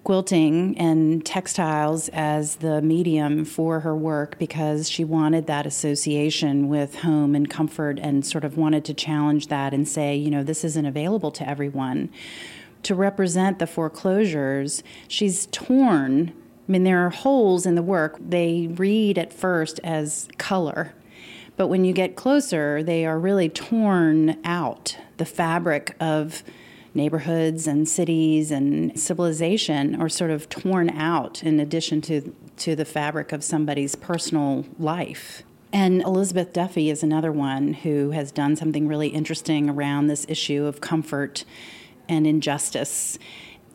quilting 0.08 0.74
and 0.78 1.22
textiles 1.26 2.08
as 2.14 2.56
the 2.56 2.80
medium 2.80 3.44
for 3.44 3.80
her 3.80 3.94
work 3.94 4.38
because 4.38 4.88
she 4.88 5.04
wanted 5.04 5.46
that 5.46 5.66
association 5.66 6.66
with 6.66 7.00
home 7.00 7.34
and 7.34 7.50
comfort 7.50 7.98
and 7.98 8.24
sort 8.24 8.42
of 8.42 8.56
wanted 8.56 8.86
to 8.86 8.94
challenge 8.94 9.48
that 9.48 9.74
and 9.74 9.86
say, 9.86 10.16
you 10.16 10.30
know, 10.30 10.42
this 10.42 10.64
isn't 10.64 10.86
available 10.86 11.30
to 11.30 11.46
everyone. 11.46 12.08
To 12.84 12.94
represent 12.94 13.58
the 13.58 13.66
foreclosures, 13.66 14.82
she's 15.08 15.44
torn. 15.52 16.32
I 16.66 16.72
mean, 16.72 16.84
there 16.84 17.04
are 17.04 17.10
holes 17.10 17.66
in 17.66 17.74
the 17.74 17.82
work. 17.82 18.16
They 18.18 18.68
read 18.76 19.18
at 19.18 19.30
first 19.30 19.78
as 19.84 20.26
color, 20.38 20.94
but 21.58 21.68
when 21.68 21.84
you 21.84 21.92
get 21.92 22.16
closer, 22.16 22.82
they 22.82 23.04
are 23.04 23.18
really 23.18 23.50
torn 23.50 24.38
out. 24.42 24.96
The 25.18 25.26
fabric 25.26 25.94
of 26.00 26.42
neighborhoods 26.94 27.66
and 27.66 27.88
cities 27.88 28.50
and 28.50 28.98
civilization 28.98 30.00
are 30.00 30.08
sort 30.08 30.30
of 30.30 30.48
torn 30.48 30.90
out 30.90 31.42
in 31.42 31.60
addition 31.60 32.00
to, 32.02 32.34
to 32.56 32.74
the 32.74 32.84
fabric 32.84 33.32
of 33.32 33.44
somebody's 33.44 33.94
personal 33.94 34.64
life. 34.78 35.42
And 35.72 36.00
Elizabeth 36.02 36.52
Duffy 36.52 36.88
is 36.88 37.02
another 37.02 37.30
one 37.30 37.74
who 37.74 38.10
has 38.12 38.32
done 38.32 38.56
something 38.56 38.88
really 38.88 39.08
interesting 39.08 39.68
around 39.68 40.06
this 40.06 40.24
issue 40.28 40.64
of 40.64 40.80
comfort 40.80 41.44
and 42.08 42.26
injustice, 42.26 43.18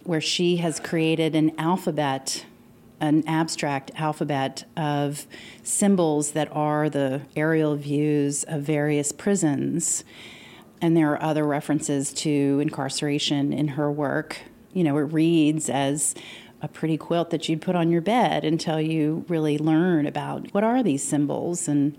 where 0.03 0.21
she 0.21 0.57
has 0.57 0.79
created 0.79 1.35
an 1.35 1.51
alphabet, 1.59 2.45
an 2.99 3.23
abstract 3.27 3.91
alphabet 3.95 4.65
of 4.75 5.27
symbols 5.61 6.31
that 6.31 6.51
are 6.51 6.89
the 6.89 7.21
aerial 7.35 7.75
views 7.75 8.43
of 8.45 8.63
various 8.63 9.11
prisons 9.11 10.03
and 10.83 10.97
there 10.97 11.13
are 11.13 11.23
other 11.23 11.45
references 11.45 12.11
to 12.11 12.59
incarceration 12.61 13.53
in 13.53 13.69
her 13.69 13.89
work. 13.89 14.39
You 14.73 14.83
know, 14.83 14.97
it 14.97 15.13
reads 15.13 15.69
as 15.69 16.13
a 16.61 16.67
pretty 16.67 16.97
quilt 16.97 17.29
that 17.29 17.47
you'd 17.47 17.61
put 17.61 17.77
on 17.77 17.89
your 17.89 18.01
bed 18.01 18.43
until 18.43 18.81
you 18.81 19.23
really 19.29 19.57
learn 19.57 20.05
about 20.05 20.53
what 20.53 20.65
are 20.65 20.83
these 20.83 21.01
symbols 21.01 21.69
and 21.69 21.97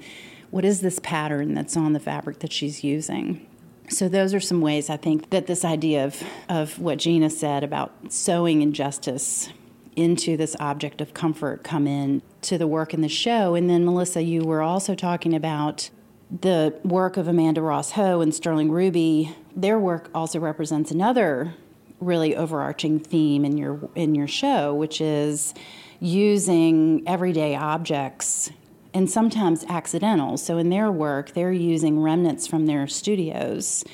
what 0.51 0.67
is 0.67 0.83
this 0.83 0.99
pattern 0.99 1.55
that's 1.55 1.79
on 1.79 1.95
the 1.95 1.99
fabric 1.99 2.41
that 2.41 2.53
she's 2.53 2.85
using. 2.85 3.47
So 3.89 4.07
those 4.07 4.35
are 4.35 4.41
some 4.41 4.61
ways 4.61 4.91
I 4.91 4.99
think 4.99 5.31
that 5.31 5.47
this 5.47 5.65
idea 5.65 6.05
of, 6.05 6.23
of 6.51 6.79
what 6.79 6.99
Gina 6.99 7.31
said 7.31 7.65
about 7.65 8.13
sewing 8.13 8.61
injustice 8.61 9.49
into 9.97 10.37
this 10.37 10.57
object 10.61 11.01
of 11.01 11.15
comfort 11.15 11.65
come 11.65 11.87
in 11.87 12.21
to 12.43 12.59
the 12.59 12.67
work 12.67 12.93
in 12.93 13.01
the 13.01 13.09
show. 13.09 13.55
And 13.55 13.71
then 13.71 13.87
Melissa, 13.87 14.23
you 14.23 14.45
were 14.45 14.61
also 14.61 14.95
talking 14.95 15.33
about 15.33 15.89
the 16.31 16.79
work 16.85 17.17
of 17.17 17.29
Amanda 17.29 17.61
Ross 17.63 17.93
Ho 17.93 18.21
and 18.21 18.35
Sterling 18.35 18.71
Ruby, 18.71 19.35
their 19.55 19.79
work 19.79 20.11
also 20.15 20.39
represents 20.41 20.91
another 20.91 21.55
really 22.01 22.37
overarching 22.37 22.99
theme 22.99 23.45
in 23.45 23.57
your 23.57 23.89
in 23.95 24.15
your 24.15 24.27
show, 24.27 24.75
which 24.75 25.01
is 25.01 25.55
using 26.01 27.03
everyday 27.07 27.55
objects 27.55 28.51
and 28.93 29.11
sometimes 29.11 29.65
accidental. 29.69 30.37
So 30.37 30.59
in 30.59 30.71
their 30.71 30.91
work, 30.91 31.33
they're 31.33 31.53
using 31.53 32.01
remnants 32.01 32.47
from 32.47 32.67
their 32.67 32.87
studios, 32.87 33.85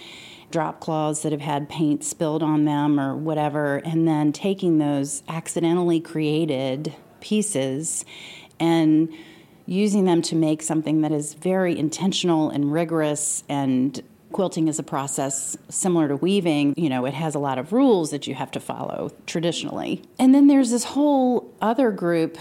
drop 0.50 0.80
cloths 0.80 1.22
that 1.22 1.32
have 1.32 1.40
had 1.40 1.68
paint 1.68 2.04
spilled 2.04 2.42
on 2.42 2.64
them 2.64 3.00
or 3.00 3.16
whatever, 3.16 3.76
and 3.76 4.06
then 4.06 4.32
taking 4.32 4.78
those 4.78 5.22
accidentally 5.28 6.00
created 6.00 6.94
pieces 7.20 8.04
and 8.58 9.10
using 9.70 10.04
them 10.04 10.20
to 10.20 10.34
make 10.34 10.62
something 10.62 11.00
that 11.02 11.12
is 11.12 11.34
very 11.34 11.78
intentional 11.78 12.50
and 12.50 12.72
rigorous 12.72 13.44
and 13.48 14.02
quilting 14.32 14.66
is 14.66 14.80
a 14.80 14.82
process 14.82 15.56
similar 15.68 16.08
to 16.08 16.16
weaving. 16.16 16.74
You 16.76 16.88
know 16.88 17.04
it 17.04 17.14
has 17.14 17.36
a 17.36 17.38
lot 17.38 17.56
of 17.56 17.72
rules 17.72 18.10
that 18.10 18.26
you 18.26 18.34
have 18.34 18.50
to 18.52 18.60
follow 18.60 19.12
traditionally. 19.26 20.02
And 20.18 20.34
then 20.34 20.48
there's 20.48 20.70
this 20.70 20.84
whole 20.84 21.54
other 21.60 21.92
group 21.92 22.36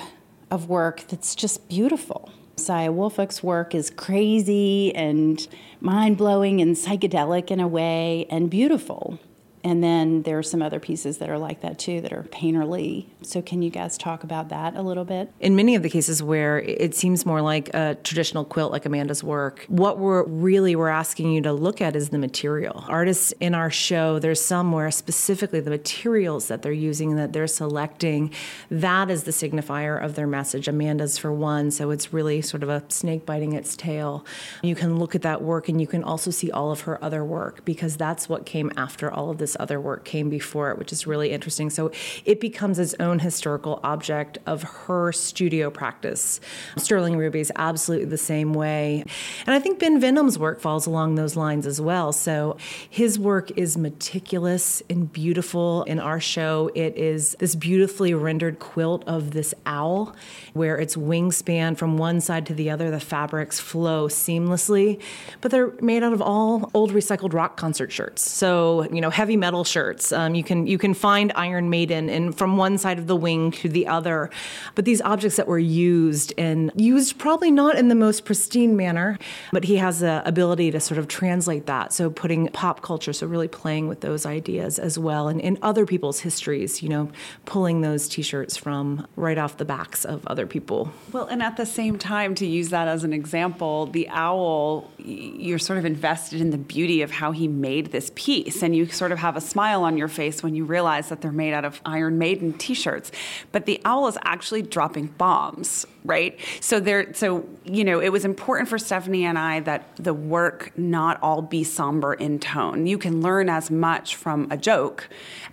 of 0.50 0.70
work 0.70 1.06
that's 1.08 1.36
just 1.36 1.70
beautiful. 1.70 2.32
Saya 2.56 2.92
Woolfalk's 2.92 3.44
work 3.44 3.76
is 3.76 3.92
crazy 3.92 4.94
and 4.96 5.48
mind 5.80 6.18
blowing 6.18 6.62
and 6.62 6.76
psychedelic 6.76 7.52
in 7.52 7.60
a 7.60 7.68
way 7.68 8.26
and 8.32 8.50
beautiful. 8.50 9.20
And 9.63 9.84
then 9.84 10.24
there 10.24 10.38
are 10.38 10.43
some 10.43 10.62
other 10.62 10.80
pieces 10.80 11.17
that 11.17 11.30
are 11.30 11.38
like 11.38 11.62
that 11.62 11.80
too 11.80 12.02
that 12.02 12.13
are 12.13 12.24
painterly. 12.24 13.08
So, 13.22 13.41
can 13.41 13.62
you 13.62 13.69
guys 13.69 13.98
talk 13.98 14.24
about 14.24 14.50
that 14.50 14.76
a 14.76 14.82
little 14.82 15.06
bit? 15.06 15.32
In 15.39 15.56
many 15.56 15.76
of 15.76 15.84
the 15.84 15.89
cases 15.89 16.24
where 16.24 16.60
it 16.60 16.95
seems 16.95 17.26
more 17.26 17.41
like 17.41 17.69
a 17.74 17.98
traditional 18.04 18.45
quilt, 18.45 18.72
like 18.72 18.86
Amanda's 18.86 19.24
work, 19.24 19.65
what 19.67 20.00
we're 20.00 20.24
really 20.24 20.76
we're 20.76 20.88
asking 20.88 21.32
you 21.32 21.41
to 21.41 21.52
look 21.52 21.82
at 21.82 21.95
is 21.95 22.10
the 22.10 22.17
material. 22.17 22.86
Artists 22.88 23.34
in 23.39 23.54
our 23.54 23.69
show, 23.69 24.19
there's 24.19 24.41
some 24.41 24.72
where 24.72 24.89
specifically 24.91 25.60
the 25.60 25.69
materials 25.69 26.48
that 26.48 26.62
they're 26.62 26.72
using, 26.72 27.15
that 27.15 27.34
they're 27.34 27.48
selecting, 27.48 28.32
that 28.72 29.10
is 29.10 29.24
the 29.24 29.32
signifier 29.32 30.02
of 30.02 30.15
their 30.15 30.28
message. 30.28 30.67
Amanda's 30.67 31.17
for 31.17 31.34
one, 31.34 31.72
so 31.72 31.91
it's 31.91 32.13
really 32.13 32.41
sort 32.41 32.63
of 32.63 32.69
a 32.69 32.84
snake 32.88 33.26
biting 33.26 33.54
its 33.54 33.76
tail. 33.76 34.26
You 34.62 34.76
can 34.76 34.98
look 35.00 35.15
at 35.15 35.22
that 35.24 35.41
work 35.41 35.67
and 35.67 35.82
you 35.82 35.88
can 35.88 36.04
also 36.04 36.32
see 36.32 36.50
all 36.52 36.72
of 36.72 36.82
her 36.82 37.04
other 37.04 37.26
work 37.26 37.65
because 37.65 37.98
that's 37.98 38.30
what 38.30 38.45
came 38.45 38.72
after 38.78 39.12
all 39.12 39.30
of 39.30 39.38
this 39.38 39.48
this 39.49 39.57
other 39.59 39.81
work 39.81 40.05
came 40.05 40.29
before 40.29 40.69
it, 40.69 40.77
which 40.77 40.93
is 40.93 41.07
really 41.07 41.31
interesting. 41.31 41.71
So 41.71 41.91
it 42.23 42.39
becomes 42.39 42.77
its 42.77 42.93
own 42.99 43.19
historical 43.19 43.79
object 43.83 44.38
of 44.45 44.62
her 44.62 45.12
studio 45.12 45.71
practice. 45.71 46.39
Sterling 46.77 47.17
Ruby 47.17 47.39
is 47.39 47.51
absolutely 47.55 48.05
the 48.05 48.17
same 48.17 48.53
way. 48.53 49.03
And 49.47 49.55
I 49.55 49.59
think 49.59 49.79
Ben 49.79 49.99
Venom's 49.99 50.38
work 50.38 50.59
falls 50.59 50.85
along 50.85 51.15
those 51.15 51.35
lines 51.35 51.65
as 51.65 51.81
well. 51.81 52.12
So 52.13 52.57
his 52.88 53.17
work 53.17 53.49
is 53.57 53.75
meticulous 53.75 54.83
and 54.88 55.12
beautiful. 55.12 55.83
In 55.83 55.99
our 55.99 56.19
show, 56.19 56.69
it 56.75 56.95
is 56.95 57.35
this 57.39 57.55
beautifully 57.55 58.13
rendered 58.13 58.59
quilt 58.59 59.03
of 59.07 59.31
this 59.31 59.55
owl 59.65 60.15
where 60.53 60.77
its 60.77 60.95
wingspan 60.95 61.75
from 61.75 61.97
one 61.97 62.21
side 62.21 62.45
to 62.45 62.53
the 62.53 62.69
other, 62.69 62.91
the 62.91 62.99
fabrics 62.99 63.59
flow 63.59 64.07
seamlessly, 64.07 65.01
but 65.41 65.49
they're 65.49 65.73
made 65.81 66.03
out 66.03 66.13
of 66.13 66.21
all 66.21 66.69
old 66.75 66.91
recycled 66.91 67.33
rock 67.33 67.57
concert 67.57 67.91
shirts. 67.91 68.29
So, 68.29 68.88
you 68.91 69.01
know, 69.01 69.09
heavy 69.09 69.38
metal 69.39 69.63
shirts. 69.63 70.12
Um, 70.12 70.36
you 70.36 70.43
can 70.43 70.67
you 70.67 70.78
can 70.78 70.93
find 70.93 71.32
Iron 71.36 71.69
Maiden 71.69 72.32
from 72.34 72.58
one 72.58 72.78
side 72.78 72.99
of 72.99 73.08
the 73.08 73.15
wing 73.15 73.52
to 73.52 73.69
the 73.69 73.88
other. 73.88 74.30
But 74.75 74.86
these 74.86 75.02
objects 75.02 75.38
that 75.38 75.47
were 75.47 75.60
used 75.60 76.34
and 76.38 76.71
used 76.75 77.17
probably 77.17 77.52
not 77.52 77.78
in 77.78 77.88
the 77.88 77.95
most 77.95 78.25
pristine 78.25 78.75
manner, 78.75 79.17
but 79.52 79.63
he 79.63 79.78
has 79.78 79.99
the 79.99 80.21
ability 80.25 80.71
to 80.71 80.80
sort 80.80 80.97
of 80.97 81.08
translate 81.08 81.65
that. 81.65 81.93
So 81.93 82.10
putting 82.10 82.47
pop 82.49 82.82
culture, 82.82 83.13
so 83.13 83.28
really 83.28 83.47
playing 83.47 83.88
with 83.88 84.02
those 84.02 84.25
ideas 84.25 84.80
as 84.80 84.99
well, 84.99 85.28
and 85.28 85.39
in 85.39 85.58
other 85.62 85.86
people's 85.86 86.19
histories. 86.19 86.84
You 86.84 86.89
know, 86.89 87.12
pulling 87.45 87.82
those 87.82 88.08
T-shirts 88.08 88.58
from 88.58 89.08
right 89.15 89.38
off 89.38 89.58
the 89.58 89.65
backs 89.65 90.06
of 90.06 90.25
other 90.28 90.45
people. 90.45 90.91
Well, 91.12 91.25
and 91.28 91.41
at 91.41 91.58
the 91.58 91.65
same 91.65 91.97
time, 91.97 92.36
to 92.36 92.45
use 92.45 92.69
that 92.69 92.88
as 92.88 93.04
an 93.04 93.13
example, 93.13 93.86
the 93.88 94.08
owl, 94.10 94.89
you're 94.97 95.60
sort 95.60 95.80
of 95.80 95.86
invested 95.86 96.41
in 96.41 96.49
the 96.49 96.58
beauty 96.58 97.02
of 97.02 97.12
how 97.12 97.32
he 97.32 97.47
made 97.47 97.91
this 97.91 98.12
piece, 98.15 98.62
and 98.63 98.75
you 98.75 98.88
sort 98.88 99.12
of 99.12 99.19
have 99.19 99.29
have 99.30 99.38
a 99.38 99.42
smile 99.42 99.84
on 99.84 99.96
your 99.96 100.08
face 100.08 100.42
when 100.42 100.56
you 100.56 100.65
realize 100.65 101.10
that 101.10 101.22
they're 101.22 101.32
made 101.32 101.54
out 101.54 101.63
of 101.63 101.80
Iron 101.86 102.18
Maiden 102.18 102.52
t-shirts. 102.54 103.12
But 103.52 103.65
the 103.65 103.80
owl 103.86 104.08
is 104.08 104.18
actually 104.24 104.63
dropping 104.63 105.08
bombs, 105.08 105.86
right? 106.04 106.39
So 106.62 106.80
there 106.80 107.13
so 107.13 107.48
you 107.63 107.84
know, 107.84 108.00
it 108.00 108.10
was 108.10 108.26
important 108.26 108.68
for 108.68 108.78
Stefanie 108.78 109.24
and 109.24 109.38
I 109.38 109.60
that 109.62 109.96
the 109.98 110.13
work 110.13 110.72
not 110.78 111.22
all 111.22 111.44
be 111.44 111.63
somber 111.63 112.15
in 112.15 112.39
tone. 112.39 112.88
You 112.88 112.98
can 112.98 113.22
learn 113.22 113.50
as 113.50 113.70
much 113.70 114.15
from 114.15 114.48
a 114.50 114.58
joke. 114.58 115.08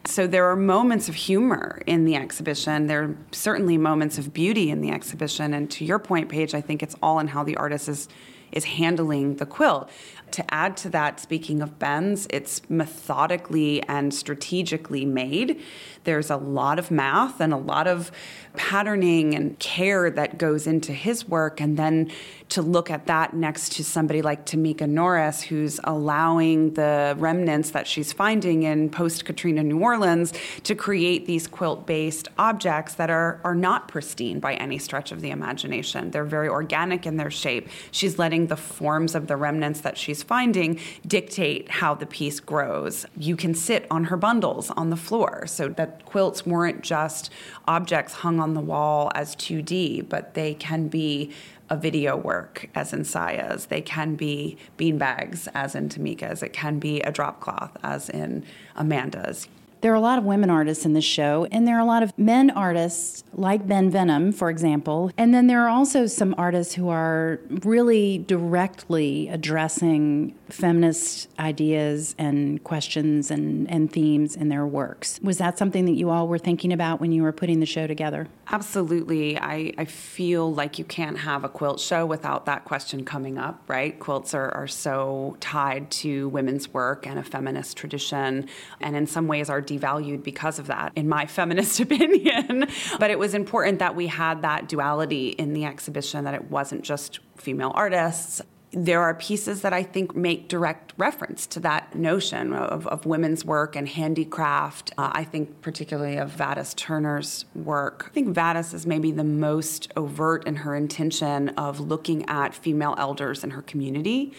So 0.06 0.26
there 0.26 0.46
are 0.50 0.56
moments 0.56 1.10
of 1.10 1.14
humor 1.14 1.82
in 1.86 2.06
the 2.06 2.16
exhibition. 2.16 2.86
There 2.86 3.02
are 3.02 3.16
certainly 3.32 3.76
moments 3.76 4.16
of 4.16 4.32
beauty 4.32 4.70
in 4.70 4.80
the 4.80 4.90
exhibition. 4.90 5.52
And 5.52 5.70
to 5.72 5.84
your 5.84 5.98
point, 5.98 6.30
Paige, 6.30 6.54
I 6.54 6.62
think 6.62 6.82
it's 6.82 6.96
all 7.02 7.18
in 7.18 7.28
how 7.28 7.44
the 7.44 7.56
artist 7.56 7.88
is 7.88 8.08
is 8.52 8.64
handling 8.64 9.36
the 9.36 9.46
quilt. 9.46 9.90
To 10.32 10.54
add 10.54 10.76
to 10.78 10.90
that, 10.90 11.20
speaking 11.20 11.62
of 11.62 11.78
Ben's, 11.78 12.26
it's 12.30 12.68
methodically 12.68 13.82
and 13.84 14.12
strategically 14.12 15.04
made. 15.04 15.62
There's 16.04 16.30
a 16.30 16.36
lot 16.36 16.78
of 16.78 16.90
math 16.90 17.40
and 17.40 17.52
a 17.52 17.56
lot 17.56 17.86
of 17.86 18.12
patterning 18.54 19.34
and 19.34 19.58
care 19.58 20.10
that 20.10 20.38
goes 20.38 20.66
into 20.66 20.92
his 20.92 21.28
work. 21.28 21.60
And 21.60 21.76
then 21.76 22.10
to 22.50 22.62
look 22.62 22.90
at 22.90 23.06
that 23.06 23.34
next 23.34 23.72
to 23.72 23.84
somebody 23.84 24.22
like 24.22 24.46
Tameka 24.46 24.88
Norris, 24.88 25.42
who's 25.42 25.80
allowing 25.84 26.74
the 26.74 27.14
remnants 27.18 27.70
that 27.70 27.86
she's 27.86 28.12
finding 28.12 28.62
in 28.62 28.88
post 28.88 29.24
Katrina 29.24 29.62
New 29.62 29.80
Orleans 29.80 30.32
to 30.62 30.74
create 30.74 31.26
these 31.26 31.46
quilt 31.46 31.86
based 31.86 32.28
objects 32.38 32.94
that 32.94 33.10
are, 33.10 33.40
are 33.42 33.54
not 33.54 33.88
pristine 33.88 34.38
by 34.38 34.54
any 34.54 34.78
stretch 34.78 35.12
of 35.12 35.20
the 35.20 35.30
imagination. 35.30 36.10
They're 36.10 36.24
very 36.24 36.48
organic 36.48 37.04
in 37.04 37.16
their 37.16 37.30
shape. 37.30 37.68
She's 37.90 38.18
letting 38.18 38.46
the 38.46 38.56
forms 38.56 39.14
of 39.14 39.26
the 39.26 39.36
remnants 39.36 39.80
that 39.80 39.98
she's 39.98 40.15
finding 40.22 40.80
dictate 41.06 41.70
how 41.70 41.94
the 41.94 42.06
piece 42.06 42.40
grows. 42.40 43.06
You 43.16 43.36
can 43.36 43.54
sit 43.54 43.86
on 43.90 44.04
her 44.04 44.16
bundles 44.16 44.70
on 44.70 44.90
the 44.90 44.96
floor 44.96 45.46
so 45.46 45.68
that 45.68 46.04
quilts 46.04 46.46
weren't 46.46 46.82
just 46.82 47.30
objects 47.66 48.14
hung 48.14 48.40
on 48.40 48.54
the 48.54 48.60
wall 48.60 49.10
as 49.14 49.34
2D, 49.36 50.08
but 50.08 50.34
they 50.34 50.54
can 50.54 50.88
be 50.88 51.32
a 51.68 51.76
video 51.76 52.16
work, 52.16 52.68
as 52.74 52.92
in 52.92 53.04
Saya's. 53.04 53.66
They 53.66 53.80
can 53.80 54.14
be 54.14 54.56
beanbags, 54.78 55.48
as 55.54 55.74
in 55.74 55.88
Tameka's. 55.88 56.42
It 56.42 56.52
can 56.52 56.78
be 56.78 57.00
a 57.00 57.10
drop 57.10 57.40
cloth, 57.40 57.76
as 57.82 58.08
in 58.08 58.44
Amanda's. 58.76 59.48
There 59.82 59.92
are 59.92 59.96
a 59.96 60.00
lot 60.00 60.18
of 60.18 60.24
women 60.24 60.50
artists 60.50 60.84
in 60.84 60.94
this 60.94 61.04
show, 61.04 61.46
and 61.52 61.66
there 61.66 61.76
are 61.76 61.80
a 61.80 61.84
lot 61.84 62.02
of 62.02 62.16
men 62.18 62.50
artists, 62.50 63.22
like 63.34 63.66
Ben 63.66 63.90
Venom, 63.90 64.32
for 64.32 64.50
example. 64.50 65.10
And 65.16 65.34
then 65.34 65.46
there 65.46 65.62
are 65.64 65.68
also 65.68 66.06
some 66.06 66.34
artists 66.38 66.74
who 66.74 66.88
are 66.88 67.40
really 67.62 68.18
directly 68.18 69.28
addressing 69.28 70.34
feminist 70.48 71.28
ideas 71.38 72.14
and 72.18 72.62
questions 72.64 73.30
and, 73.30 73.68
and 73.70 73.92
themes 73.92 74.34
in 74.34 74.48
their 74.48 74.66
works. 74.66 75.20
Was 75.22 75.38
that 75.38 75.58
something 75.58 75.84
that 75.84 75.92
you 75.92 76.10
all 76.10 76.28
were 76.28 76.38
thinking 76.38 76.72
about 76.72 77.00
when 77.00 77.12
you 77.12 77.22
were 77.22 77.32
putting 77.32 77.60
the 77.60 77.66
show 77.66 77.86
together? 77.86 78.28
Absolutely. 78.50 79.38
I, 79.38 79.72
I 79.76 79.84
feel 79.84 80.52
like 80.52 80.78
you 80.78 80.84
can't 80.84 81.18
have 81.18 81.44
a 81.44 81.48
quilt 81.48 81.80
show 81.80 82.06
without 82.06 82.46
that 82.46 82.64
question 82.64 83.04
coming 83.04 83.38
up, 83.38 83.62
right? 83.66 83.98
Quilts 83.98 84.34
are, 84.34 84.50
are 84.52 84.68
so 84.68 85.36
tied 85.40 85.90
to 85.90 86.28
women's 86.28 86.72
work 86.72 87.06
and 87.06 87.18
a 87.18 87.22
feminist 87.24 87.76
tradition, 87.76 88.48
and 88.80 88.96
in 88.96 89.06
some 89.06 89.26
ways 89.26 89.50
are 89.50 89.60
devalued 89.66 90.22
because 90.22 90.58
of 90.58 90.66
that, 90.68 90.92
in 90.96 91.08
my 91.08 91.26
feminist 91.38 91.80
opinion. 91.80 92.66
but 92.98 93.10
it 93.10 93.18
was 93.18 93.34
important 93.34 93.78
that 93.78 93.94
we 93.94 94.06
had 94.06 94.42
that 94.42 94.68
duality 94.68 95.28
in 95.28 95.52
the 95.52 95.64
exhibition, 95.64 96.24
that 96.24 96.34
it 96.34 96.50
wasn't 96.50 96.82
just 96.82 97.20
female 97.36 97.72
artists 97.74 98.42
there 98.72 99.00
are 99.02 99.14
pieces 99.14 99.62
that 99.62 99.72
I 99.72 99.82
think 99.82 100.16
make 100.16 100.48
direct 100.48 100.92
reference 100.96 101.46
to 101.48 101.60
that 101.60 101.94
notion 101.94 102.52
of, 102.52 102.86
of 102.88 103.06
women's 103.06 103.44
work 103.44 103.76
and 103.76 103.88
handicraft. 103.88 104.92
Uh, 104.98 105.10
I 105.12 105.24
think 105.24 105.62
particularly 105.62 106.16
of 106.16 106.30
Vadis 106.30 106.74
Turner's 106.74 107.44
work. 107.54 108.06
I 108.10 108.12
think 108.12 108.34
Vadis 108.34 108.74
is 108.74 108.86
maybe 108.86 109.12
the 109.12 109.24
most 109.24 109.92
overt 109.96 110.46
in 110.46 110.56
her 110.56 110.74
intention 110.74 111.50
of 111.50 111.80
looking 111.80 112.28
at 112.28 112.54
female 112.54 112.94
elders 112.98 113.44
in 113.44 113.50
her 113.50 113.62
community. 113.62 114.32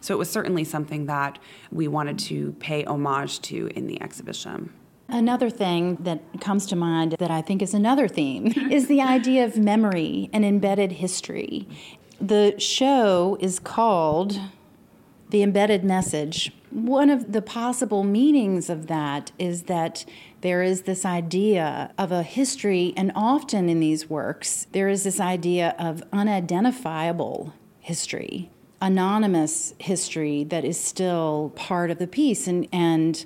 So 0.00 0.14
it 0.14 0.18
was 0.18 0.30
certainly 0.30 0.64
something 0.64 1.06
that 1.06 1.38
we 1.70 1.86
wanted 1.86 2.18
to 2.20 2.52
pay 2.54 2.84
homage 2.84 3.40
to 3.42 3.68
in 3.76 3.86
the 3.86 4.00
exhibition. 4.02 4.72
Another 5.08 5.50
thing 5.50 5.96
that 6.00 6.22
comes 6.40 6.64
to 6.66 6.76
mind 6.76 7.16
that 7.18 7.30
I 7.30 7.42
think 7.42 7.60
is 7.60 7.74
another 7.74 8.08
theme 8.08 8.46
is 8.70 8.88
the 8.88 9.02
idea 9.02 9.44
of 9.44 9.58
memory 9.58 10.30
and 10.32 10.44
embedded 10.44 10.92
history. 10.92 11.68
The 12.20 12.54
show 12.58 13.36
is 13.40 13.58
called 13.58 14.40
The 15.30 15.42
Embedded 15.42 15.84
Message. 15.84 16.52
One 16.70 17.10
of 17.10 17.32
the 17.32 17.42
possible 17.42 18.04
meanings 18.04 18.70
of 18.70 18.86
that 18.86 19.32
is 19.38 19.64
that 19.64 20.04
there 20.40 20.62
is 20.62 20.82
this 20.82 21.04
idea 21.04 21.92
of 21.98 22.12
a 22.12 22.22
history, 22.22 22.92
and 22.96 23.12
often 23.14 23.68
in 23.68 23.80
these 23.80 24.10
works, 24.10 24.66
there 24.72 24.88
is 24.88 25.04
this 25.04 25.20
idea 25.20 25.74
of 25.78 26.02
unidentifiable 26.12 27.54
history, 27.80 28.50
anonymous 28.80 29.74
history 29.78 30.44
that 30.44 30.64
is 30.64 30.78
still 30.78 31.52
part 31.56 31.90
of 31.90 31.98
the 31.98 32.06
piece. 32.06 32.46
And, 32.46 32.68
and 32.72 33.24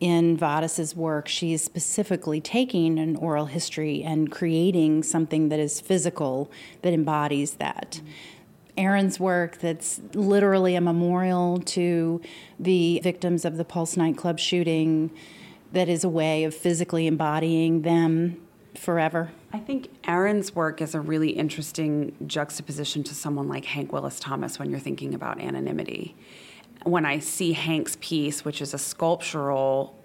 in 0.00 0.36
Vadis's 0.36 0.94
work, 0.94 1.26
she 1.28 1.52
is 1.52 1.62
specifically 1.62 2.40
taking 2.40 2.98
an 2.98 3.16
oral 3.16 3.46
history 3.46 4.02
and 4.02 4.30
creating 4.30 5.02
something 5.02 5.48
that 5.48 5.58
is 5.58 5.80
physical 5.80 6.50
that 6.82 6.92
embodies 6.92 7.54
that. 7.54 8.00
Aaron's 8.76 9.18
work 9.18 9.58
that's 9.58 10.00
literally 10.12 10.74
a 10.74 10.80
memorial 10.82 11.58
to 11.60 12.20
the 12.60 13.00
victims 13.02 13.46
of 13.46 13.56
the 13.56 13.64
Pulse 13.64 13.96
nightclub 13.96 14.38
shooting, 14.38 15.10
that 15.72 15.88
is 15.88 16.04
a 16.04 16.08
way 16.08 16.44
of 16.44 16.54
physically 16.54 17.06
embodying 17.06 17.82
them 17.82 18.40
forever. 18.74 19.30
I 19.52 19.58
think 19.58 19.88
Aaron's 20.04 20.54
work 20.54 20.82
is 20.82 20.94
a 20.94 21.00
really 21.00 21.30
interesting 21.30 22.14
juxtaposition 22.26 23.02
to 23.04 23.14
someone 23.14 23.48
like 23.48 23.64
Hank 23.64 23.92
Willis 23.92 24.20
Thomas 24.20 24.58
when 24.58 24.70
you're 24.70 24.78
thinking 24.78 25.14
about 25.14 25.40
anonymity. 25.40 26.14
When 26.84 27.04
I 27.04 27.18
see 27.18 27.52
Hank's 27.52 27.96
piece, 28.00 28.44
which 28.44 28.60
is 28.60 28.74
a 28.74 28.78
sculptural 28.78 29.96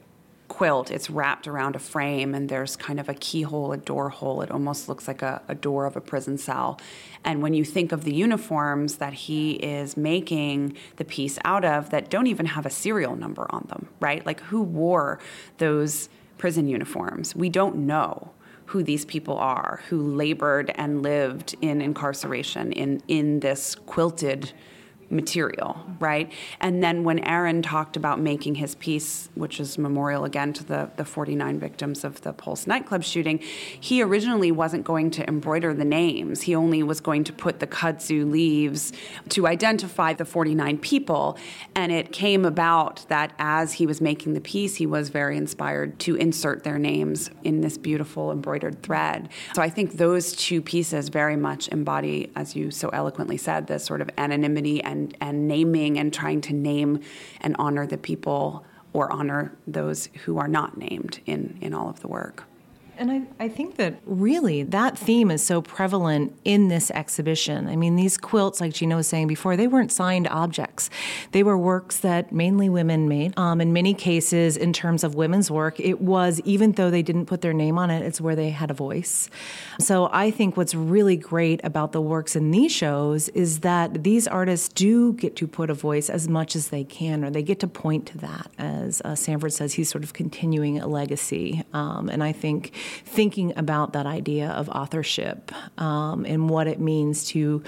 quilt. 0.52 0.92
It's 0.92 1.10
wrapped 1.10 1.48
around 1.48 1.78
a 1.78 1.80
frame, 1.80 2.36
and 2.36 2.50
there's 2.50 2.76
kind 2.76 3.00
of 3.00 3.08
a 3.08 3.14
keyhole, 3.14 3.72
a 3.72 3.78
door 3.78 4.10
hole. 4.10 4.42
It 4.42 4.52
almost 4.52 4.90
looks 4.90 5.08
like 5.08 5.22
a, 5.22 5.42
a, 5.48 5.56
door 5.56 5.86
of 5.86 5.96
a 5.96 6.02
prison 6.02 6.38
cell. 6.38 6.78
And 7.24 7.42
when 7.42 7.54
you 7.54 7.64
think 7.64 7.94
of 7.94 8.04
the 8.04 8.14
uniforms 8.14 8.98
that 8.98 9.14
he 9.14 9.52
is 9.54 9.96
making 9.96 10.76
the 10.98 11.06
piece 11.06 11.40
out 11.46 11.64
of 11.64 11.90
that 11.92 12.10
don't 12.10 12.28
even 12.28 12.48
have 12.48 12.66
a 12.66 12.70
serial 12.70 13.16
number 13.16 13.48
on 13.50 13.66
them, 13.70 13.88
right? 14.02 14.26
Like 14.26 14.42
who 14.42 14.62
wore 14.62 15.20
those 15.58 16.10
prison 16.38 16.68
uniforms? 16.68 17.34
We 17.34 17.48
don't 17.48 17.78
know 17.88 18.34
who 18.66 18.84
these 18.84 19.06
people 19.06 19.38
are 19.38 19.82
who 19.88 20.02
labored 20.02 20.72
and 20.76 21.02
lived 21.02 21.56
in 21.62 21.82
incarceration 21.82 22.74
in, 22.74 23.02
in 23.08 23.40
this 23.40 23.76
quilted 23.76 24.52
material, 25.12 25.80
right? 26.00 26.32
And 26.60 26.84
then 26.84 27.04
when 27.04 27.20
Aaron 27.20 27.62
talked 27.62 27.96
about 27.96 28.20
making 28.20 28.56
his 28.56 28.76
piece, 28.76 29.30
which 29.36 29.60
is 29.60 29.78
memorial 29.78 30.24
again 30.24 30.54
to 30.54 30.64
the, 30.64 30.90
the 30.96 31.06
49 31.06 31.60
victims 31.60 32.04
of 32.04 32.22
the 32.22 32.34
Pulse 32.34 32.68
nightclub 32.68 33.04
shooting, 33.04 33.40
he 33.40 34.02
originally 34.02 34.52
wasn't 34.52 34.84
going 34.84 35.12
to 35.12 35.28
embroider 35.28 35.74
the 35.74 35.86
names. 35.86 36.44
He 36.44 36.56
only 36.56 36.84
was 36.84 37.02
going 37.02 37.24
to 37.26 37.34
put 37.34 37.60
the 37.60 37.68
kudzu 37.68 38.30
leaves 38.30 38.94
to 39.30 39.48
identify 39.48 40.14
the 40.14 40.26
49 40.26 40.78
people. 40.80 41.38
And 41.76 41.92
it 41.92 42.12
came 42.12 42.46
about 42.46 43.06
that 43.10 43.34
as 43.40 43.74
he 43.74 43.86
was 43.86 44.02
making 44.02 44.34
the 44.34 44.42
piece, 44.42 44.76
he 44.76 44.86
was 44.86 45.10
very 45.10 45.38
inspired 45.38 46.00
to 46.00 46.16
insert 46.16 46.64
their 46.64 46.80
names 46.80 47.30
in 47.44 47.62
this 47.62 47.78
beautiful 47.78 48.32
embroidered 48.32 48.82
thread. 48.84 49.30
So 49.54 49.62
I 49.62 49.70
think 49.70 49.94
those 49.94 50.34
two 50.36 50.62
pieces 50.62 51.10
very 51.10 51.36
much 51.36 51.68
embody, 51.70 52.32
as 52.36 52.56
you 52.56 52.72
so 52.72 52.90
eloquently 52.90 53.38
said, 53.38 53.68
this 53.68 53.84
sort 53.84 54.02
of 54.02 54.10
anonymity 54.18 54.84
and 54.84 55.01
and, 55.02 55.18
and 55.20 55.48
naming 55.48 55.98
and 55.98 56.14
trying 56.14 56.42
to 56.42 56.54
name 56.54 57.00
and 57.42 57.56
honor 57.58 57.88
the 57.88 57.98
people 57.98 58.66
or 58.94 59.12
honor 59.12 59.58
those 59.68 60.10
who 60.26 60.38
are 60.38 60.48
not 60.48 60.78
named 60.78 61.20
in, 61.26 61.58
in 61.62 61.74
all 61.74 61.90
of 61.90 62.02
the 62.02 62.08
work. 62.08 62.44
And 63.02 63.12
I, 63.12 63.46
I 63.46 63.50
think 63.50 63.78
that 63.78 63.96
really 64.06 64.62
that 64.62 64.96
theme 64.96 65.32
is 65.32 65.44
so 65.44 65.60
prevalent 65.60 66.38
in 66.46 66.68
this 66.68 66.92
exhibition. 66.92 67.68
I 67.68 67.76
mean, 67.76 67.96
these 67.96 68.16
quilts, 68.16 68.62
like 68.62 68.74
Gina 68.74 68.96
was 68.96 69.08
saying 69.08 69.26
before, 69.26 69.58
they 69.58 69.66
weren't 69.66 69.92
signed 69.92 70.28
objects. 70.28 70.92
They 71.32 71.42
were 71.42 71.58
works 71.58 71.98
that 72.02 72.32
mainly 72.32 72.70
women 72.70 73.10
made. 73.10 73.34
Um, 73.40 73.60
in 73.60 73.74
many 73.74 73.96
cases, 73.96 74.56
in 74.56 74.72
terms 74.72 75.04
of 75.04 75.16
women's 75.16 75.50
work, 75.50 75.80
it 75.80 76.00
was, 76.00 76.42
even 76.42 76.74
though 76.74 76.92
they 76.92 77.02
didn't 77.02 77.26
put 77.26 77.42
their 77.42 77.54
name 77.54 77.80
on 77.80 77.90
it, 77.90 78.06
it's 78.06 78.22
where 78.22 78.36
they 78.36 78.52
had 78.52 78.70
a 78.70 78.76
voice. 78.76 79.32
So 79.80 80.08
I 80.14 80.30
think 80.30 80.56
what's 80.56 80.76
really 80.76 81.18
great 81.18 81.60
about 81.64 81.94
the 81.94 82.02
works 82.02 82.36
in 82.36 82.52
these 82.52 82.72
shows 82.72 83.30
is 83.30 83.62
that 83.62 84.04
these 84.04 84.28
artists 84.28 84.70
do 84.70 85.14
get 85.14 85.36
to 85.38 85.48
put 85.48 85.72
a 85.72 85.74
voice 85.74 86.08
as 86.08 86.28
much 86.28 86.56
as 86.56 86.68
they 86.68 86.84
can, 86.84 87.26
or 87.26 87.32
they 87.32 87.42
get 87.42 87.60
to 87.62 87.68
point 87.68 88.06
to 88.10 88.20
that. 88.20 88.52
As 88.60 89.02
uh, 89.04 89.16
Sanford 89.16 89.54
says, 89.54 89.74
he's 89.74 89.90
sort 89.90 90.04
of 90.04 90.14
continuing 90.14 90.80
a 90.80 90.86
legacy. 90.86 91.64
Um, 91.74 92.08
and 92.08 92.24
I 92.24 92.32
think 92.32 92.74
thinking 93.06 93.54
about 93.58 93.94
that 93.94 94.06
idea 94.06 94.50
of 94.50 94.70
authorship 94.70 95.52
um, 95.80 96.26
and 96.26 96.50
what 96.50 96.68
it 96.68 96.80
means 96.80 97.26
to 97.26 97.64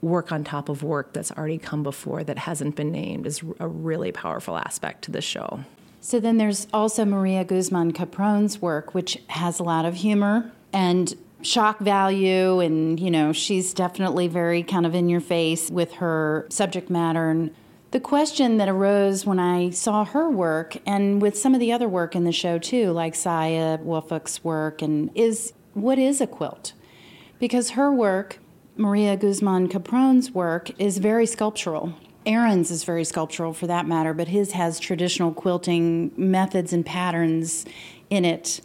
work 0.00 0.30
on 0.30 0.44
top 0.44 0.68
of 0.68 0.82
work 0.82 1.12
that's 1.12 1.32
already 1.32 1.58
come 1.58 1.82
before 1.82 2.22
that 2.22 2.38
hasn't 2.38 2.76
been 2.76 2.92
named 2.92 3.26
is 3.26 3.42
a 3.58 3.66
really 3.66 4.12
powerful 4.12 4.56
aspect 4.56 5.02
to 5.02 5.10
the 5.10 5.20
show. 5.20 5.60
So 6.00 6.20
then 6.20 6.36
there's 6.36 6.68
also 6.72 7.04
Maria 7.04 7.44
Guzman 7.44 7.92
Capron's 7.92 8.62
work, 8.62 8.94
which 8.94 9.18
has 9.28 9.58
a 9.58 9.64
lot 9.64 9.84
of 9.84 9.94
humor 9.94 10.52
and 10.72 11.14
shock 11.42 11.78
value 11.78 12.58
and 12.58 12.98
you 12.98 13.10
know 13.10 13.32
she's 13.32 13.72
definitely 13.72 14.26
very 14.26 14.62
kind 14.62 14.84
of 14.84 14.92
in 14.94 15.08
your 15.08 15.20
face 15.20 15.70
with 15.70 15.92
her 15.94 16.46
subject 16.50 16.90
matter 16.90 17.30
and 17.30 17.54
the 17.90 18.00
question 18.00 18.58
that 18.58 18.68
arose 18.68 19.24
when 19.24 19.38
I 19.38 19.70
saw 19.70 20.04
her 20.04 20.28
work, 20.28 20.76
and 20.86 21.22
with 21.22 21.38
some 21.38 21.54
of 21.54 21.60
the 21.60 21.72
other 21.72 21.88
work 21.88 22.14
in 22.14 22.24
the 22.24 22.32
show 22.32 22.58
too, 22.58 22.92
like 22.92 23.14
Saya 23.14 23.78
Woolfalk's 23.78 24.44
work, 24.44 24.82
and 24.82 25.10
is 25.14 25.52
what 25.74 25.98
is 25.98 26.20
a 26.20 26.26
quilt? 26.26 26.72
Because 27.38 27.70
her 27.70 27.92
work 27.92 28.38
Maria 28.76 29.16
Guzman 29.16 29.68
Capron's 29.68 30.30
work 30.30 30.70
is 30.80 30.98
very 30.98 31.26
sculptural. 31.26 31.94
Aaron's 32.24 32.70
is 32.70 32.84
very 32.84 33.04
sculptural 33.04 33.52
for 33.52 33.66
that 33.66 33.86
matter, 33.86 34.14
but 34.14 34.28
his 34.28 34.52
has 34.52 34.78
traditional 34.78 35.32
quilting 35.32 36.12
methods 36.16 36.72
and 36.72 36.86
patterns 36.86 37.64
in 38.10 38.24
it 38.24 38.60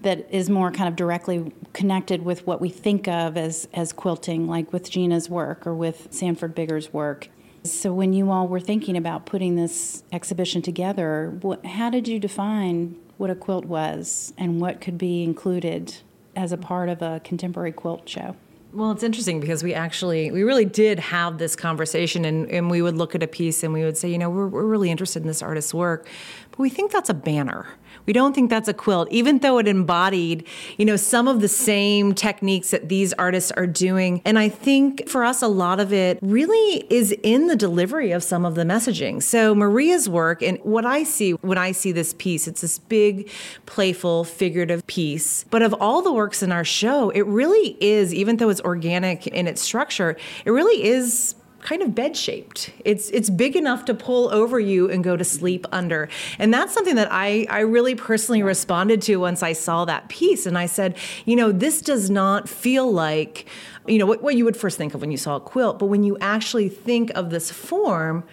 that 0.00 0.26
is 0.30 0.48
more 0.48 0.70
kind 0.70 0.88
of 0.88 0.96
directly 0.96 1.52
connected 1.74 2.24
with 2.24 2.46
what 2.46 2.60
we 2.60 2.70
think 2.70 3.06
of 3.06 3.36
as, 3.36 3.68
as 3.74 3.92
quilting, 3.92 4.46
like 4.46 4.72
with 4.72 4.90
Gina's 4.90 5.28
work 5.28 5.66
or 5.66 5.74
with 5.74 6.08
Sanford 6.10 6.54
Biggers' 6.54 6.92
work. 6.92 7.28
So, 7.62 7.92
when 7.92 8.14
you 8.14 8.30
all 8.30 8.48
were 8.48 8.60
thinking 8.60 8.96
about 8.96 9.26
putting 9.26 9.54
this 9.54 10.02
exhibition 10.12 10.62
together, 10.62 11.36
what, 11.42 11.64
how 11.66 11.90
did 11.90 12.08
you 12.08 12.18
define 12.18 12.96
what 13.18 13.28
a 13.28 13.34
quilt 13.34 13.66
was 13.66 14.32
and 14.38 14.60
what 14.60 14.80
could 14.80 14.96
be 14.96 15.22
included 15.22 15.96
as 16.34 16.52
a 16.52 16.56
part 16.56 16.88
of 16.88 17.02
a 17.02 17.20
contemporary 17.22 17.72
quilt 17.72 18.08
show? 18.08 18.34
Well, 18.72 18.92
it's 18.92 19.02
interesting 19.02 19.40
because 19.40 19.64
we 19.64 19.74
actually, 19.74 20.30
we 20.30 20.44
really 20.44 20.64
did 20.64 21.00
have 21.00 21.38
this 21.38 21.56
conversation, 21.56 22.24
and, 22.24 22.48
and 22.50 22.70
we 22.70 22.82
would 22.82 22.96
look 22.96 23.14
at 23.14 23.22
a 23.22 23.26
piece 23.26 23.64
and 23.64 23.72
we 23.72 23.82
would 23.82 23.98
say, 23.98 24.08
you 24.08 24.16
know, 24.16 24.30
we're, 24.30 24.46
we're 24.46 24.64
really 24.64 24.90
interested 24.90 25.22
in 25.22 25.26
this 25.26 25.42
artist's 25.42 25.74
work, 25.74 26.08
but 26.50 26.58
we 26.58 26.68
think 26.68 26.92
that's 26.92 27.10
a 27.10 27.14
banner. 27.14 27.66
We 28.06 28.12
don't 28.12 28.34
think 28.34 28.50
that's 28.50 28.68
a 28.68 28.74
quilt, 28.74 29.08
even 29.10 29.38
though 29.38 29.58
it 29.58 29.68
embodied, 29.68 30.46
you 30.78 30.84
know, 30.84 30.96
some 30.96 31.28
of 31.28 31.40
the 31.40 31.48
same 31.48 32.14
techniques 32.14 32.70
that 32.70 32.88
these 32.88 33.12
artists 33.14 33.52
are 33.52 33.66
doing. 33.66 34.22
And 34.24 34.38
I 34.38 34.48
think 34.48 35.08
for 35.08 35.22
us, 35.22 35.42
a 35.42 35.48
lot 35.48 35.80
of 35.80 35.92
it 35.92 36.18
really 36.22 36.86
is 36.90 37.12
in 37.22 37.46
the 37.46 37.56
delivery 37.56 38.12
of 38.12 38.22
some 38.22 38.44
of 38.44 38.54
the 38.54 38.62
messaging. 38.62 39.22
So 39.22 39.54
Maria's 39.54 40.08
work, 40.08 40.42
and 40.42 40.58
what 40.62 40.86
I 40.86 41.04
see 41.04 41.32
when 41.32 41.58
I 41.58 41.72
see 41.72 41.92
this 41.92 42.14
piece, 42.14 42.48
it's 42.48 42.62
this 42.62 42.78
big, 42.78 43.30
playful, 43.66 44.24
figurative 44.24 44.86
piece. 44.86 45.44
But 45.50 45.62
of 45.62 45.74
all 45.74 46.02
the 46.02 46.12
works 46.12 46.42
in 46.42 46.52
our 46.52 46.64
show, 46.64 47.10
it 47.10 47.26
really 47.26 47.76
is, 47.80 48.14
even 48.14 48.38
though 48.38 48.48
it's 48.48 48.60
organic 48.62 49.26
in 49.26 49.46
its 49.46 49.60
structure, 49.60 50.16
it 50.44 50.50
really 50.50 50.82
is 50.82 51.34
kind 51.62 51.82
of 51.82 51.94
bed 51.94 52.16
shaped. 52.16 52.70
It's 52.84 53.10
it's 53.10 53.30
big 53.30 53.56
enough 53.56 53.84
to 53.86 53.94
pull 53.94 54.32
over 54.32 54.58
you 54.58 54.90
and 54.90 55.04
go 55.04 55.16
to 55.16 55.24
sleep 55.24 55.66
under. 55.72 56.08
And 56.38 56.52
that's 56.52 56.72
something 56.72 56.96
that 56.96 57.08
I 57.10 57.46
I 57.50 57.60
really 57.60 57.94
personally 57.94 58.42
responded 58.42 59.02
to 59.02 59.16
once 59.16 59.42
I 59.42 59.52
saw 59.52 59.84
that 59.84 60.08
piece 60.08 60.46
and 60.46 60.56
I 60.56 60.66
said, 60.66 60.96
you 61.24 61.36
know, 61.36 61.52
this 61.52 61.82
does 61.82 62.10
not 62.10 62.48
feel 62.48 62.90
like 62.90 63.46
you 63.86 63.98
know 63.98 64.06
what, 64.06 64.22
what 64.22 64.36
you 64.36 64.44
would 64.44 64.56
first 64.56 64.78
think 64.78 64.94
of 64.94 65.00
when 65.00 65.10
you 65.10 65.16
saw 65.16 65.36
a 65.36 65.40
quilt, 65.40 65.78
but 65.78 65.86
when 65.86 66.02
you 66.02 66.16
actually 66.20 66.68
think 66.68 67.10
of 67.14 67.30
this 67.30 67.50
form, 67.50 68.24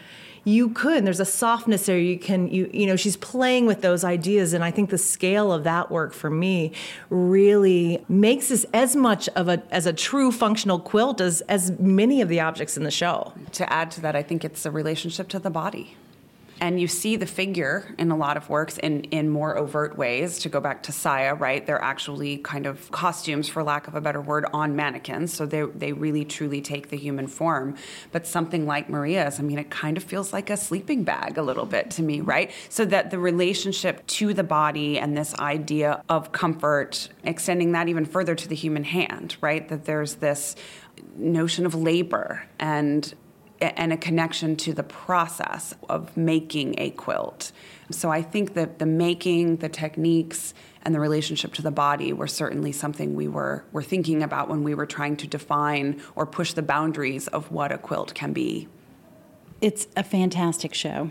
you 0.47 0.69
could 0.69 1.03
there's 1.03 1.19
a 1.19 1.25
softness 1.25 1.87
there 1.87 1.99
you 1.99 2.17
can 2.17 2.47
you 2.47 2.69
you 2.73 2.87
know 2.87 2.95
she's 2.95 3.17
playing 3.17 3.65
with 3.65 3.81
those 3.81 4.05
ideas 4.05 4.53
and 4.53 4.63
i 4.63 4.71
think 4.71 4.89
the 4.89 4.97
scale 4.97 5.51
of 5.51 5.65
that 5.65 5.91
work 5.91 6.13
for 6.13 6.29
me 6.29 6.71
really 7.09 8.01
makes 8.07 8.47
this 8.47 8.65
as 8.73 8.95
much 8.95 9.27
of 9.29 9.49
a 9.49 9.61
as 9.71 9.85
a 9.85 9.91
true 9.91 10.31
functional 10.31 10.79
quilt 10.79 11.19
as 11.19 11.41
as 11.41 11.77
many 11.79 12.21
of 12.21 12.29
the 12.29 12.39
objects 12.39 12.77
in 12.77 12.83
the 12.83 12.91
show. 12.91 13.33
To 13.51 13.71
add 13.71 13.91
to 13.91 14.01
that 14.01 14.15
i 14.15 14.23
think 14.23 14.45
it's 14.45 14.65
a 14.65 14.71
relationship 14.71 15.27
to 15.29 15.39
the 15.39 15.49
body 15.49 15.97
and 16.59 16.79
you 16.79 16.87
see 16.87 17.15
the 17.15 17.25
figure 17.25 17.93
in 17.97 18.11
a 18.11 18.17
lot 18.17 18.37
of 18.37 18.49
works 18.49 18.77
in, 18.77 19.03
in 19.05 19.29
more 19.29 19.57
overt 19.57 19.97
ways. 19.97 20.39
To 20.39 20.49
go 20.49 20.59
back 20.59 20.83
to 20.83 20.91
Saya, 20.91 21.35
right? 21.35 21.65
They're 21.65 21.81
actually 21.81 22.37
kind 22.37 22.65
of 22.65 22.89
costumes, 22.91 23.47
for 23.47 23.63
lack 23.63 23.87
of 23.87 23.95
a 23.95 24.01
better 24.01 24.21
word, 24.21 24.45
on 24.53 24.75
mannequins. 24.75 25.33
So 25.33 25.45
they, 25.45 25.61
they 25.63 25.93
really 25.93 26.25
truly 26.25 26.61
take 26.61 26.89
the 26.89 26.97
human 26.97 27.27
form. 27.27 27.75
But 28.11 28.25
something 28.25 28.65
like 28.65 28.89
Maria's, 28.89 29.39
I 29.39 29.43
mean, 29.43 29.59
it 29.59 29.69
kind 29.69 29.97
of 29.97 30.03
feels 30.03 30.33
like 30.33 30.49
a 30.49 30.57
sleeping 30.57 31.03
bag 31.03 31.37
a 31.37 31.43
little 31.43 31.65
bit 31.65 31.91
to 31.91 32.01
me, 32.01 32.21
right? 32.21 32.51
So 32.69 32.85
that 32.85 33.11
the 33.11 33.19
relationship 33.19 34.05
to 34.07 34.33
the 34.33 34.43
body 34.43 34.99
and 34.99 35.15
this 35.15 35.33
idea 35.35 36.03
of 36.09 36.31
comfort, 36.31 37.09
extending 37.23 37.71
that 37.73 37.87
even 37.87 38.05
further 38.05 38.35
to 38.35 38.47
the 38.47 38.55
human 38.55 38.83
hand, 38.83 39.37
right? 39.41 39.67
That 39.69 39.85
there's 39.85 40.15
this 40.15 40.55
notion 41.15 41.65
of 41.65 41.75
labor 41.75 42.43
and 42.59 43.13
and 43.61 43.91
a 43.91 43.97
connection 43.97 44.55
to 44.57 44.73
the 44.73 44.83
process 44.83 45.73
of 45.89 46.15
making 46.15 46.75
a 46.77 46.91
quilt. 46.91 47.51
So 47.89 48.09
I 48.09 48.21
think 48.21 48.53
that 48.53 48.79
the 48.79 48.85
making, 48.85 49.57
the 49.57 49.69
techniques, 49.69 50.53
and 50.83 50.93
the 50.93 50.99
relationship 50.99 51.53
to 51.53 51.61
the 51.61 51.71
body 51.71 52.13
were 52.13 52.27
certainly 52.27 52.71
something 52.71 53.15
we 53.15 53.27
were, 53.27 53.65
were 53.71 53.83
thinking 53.83 54.23
about 54.23 54.49
when 54.49 54.63
we 54.63 54.73
were 54.73 54.85
trying 54.85 55.17
to 55.17 55.27
define 55.27 56.01
or 56.15 56.25
push 56.25 56.53
the 56.53 56.61
boundaries 56.61 57.27
of 57.27 57.51
what 57.51 57.71
a 57.71 57.77
quilt 57.77 58.13
can 58.13 58.31
be. 58.31 58.67
It's 59.59 59.87
a 59.97 60.03
fantastic 60.03 60.73
show. 60.73 61.09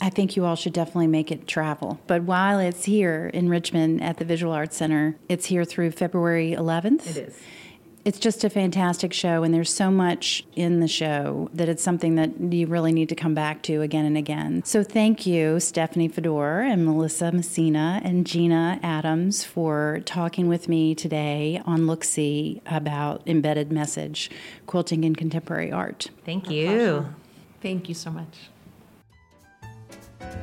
I 0.00 0.10
think 0.10 0.36
you 0.36 0.44
all 0.44 0.56
should 0.56 0.72
definitely 0.72 1.06
make 1.06 1.32
it 1.32 1.46
travel. 1.46 2.00
But 2.06 2.22
while 2.22 2.58
it's 2.58 2.84
here 2.84 3.30
in 3.32 3.48
Richmond 3.48 4.02
at 4.02 4.18
the 4.18 4.24
Visual 4.24 4.52
Arts 4.52 4.76
Center, 4.76 5.16
it's 5.28 5.46
here 5.46 5.64
through 5.64 5.92
February 5.92 6.52
11th. 6.52 7.08
It 7.10 7.16
is 7.16 7.40
it's 8.08 8.18
just 8.18 8.42
a 8.42 8.48
fantastic 8.48 9.12
show, 9.12 9.42
and 9.42 9.52
there's 9.52 9.70
so 9.70 9.90
much 9.90 10.42
in 10.56 10.80
the 10.80 10.88
show 10.88 11.50
that 11.52 11.68
it's 11.68 11.82
something 11.82 12.14
that 12.14 12.30
you 12.40 12.66
really 12.66 12.90
need 12.90 13.10
to 13.10 13.14
come 13.14 13.34
back 13.34 13.60
to 13.60 13.82
again 13.82 14.06
and 14.06 14.16
again. 14.16 14.62
So, 14.64 14.82
thank 14.82 15.26
you, 15.26 15.56
Stefanie 15.56 16.10
Fedor 16.10 16.62
and 16.62 16.86
Melissa 16.86 17.30
Messina 17.32 18.00
and 18.02 18.26
Gina 18.26 18.80
Adams, 18.82 19.44
for 19.44 20.00
talking 20.06 20.48
with 20.48 20.70
me 20.70 20.94
today 20.94 21.60
on 21.66 21.86
Look 21.86 22.02
See 22.02 22.62
about 22.64 23.20
embedded 23.26 23.70
message, 23.70 24.30
quilting 24.66 25.04
in 25.04 25.14
contemporary 25.14 25.70
art. 25.70 26.08
Thank 26.24 26.50
you. 26.50 27.04
Thank 27.60 27.90
you 27.90 27.94
so 27.94 28.10
much. 28.10 28.48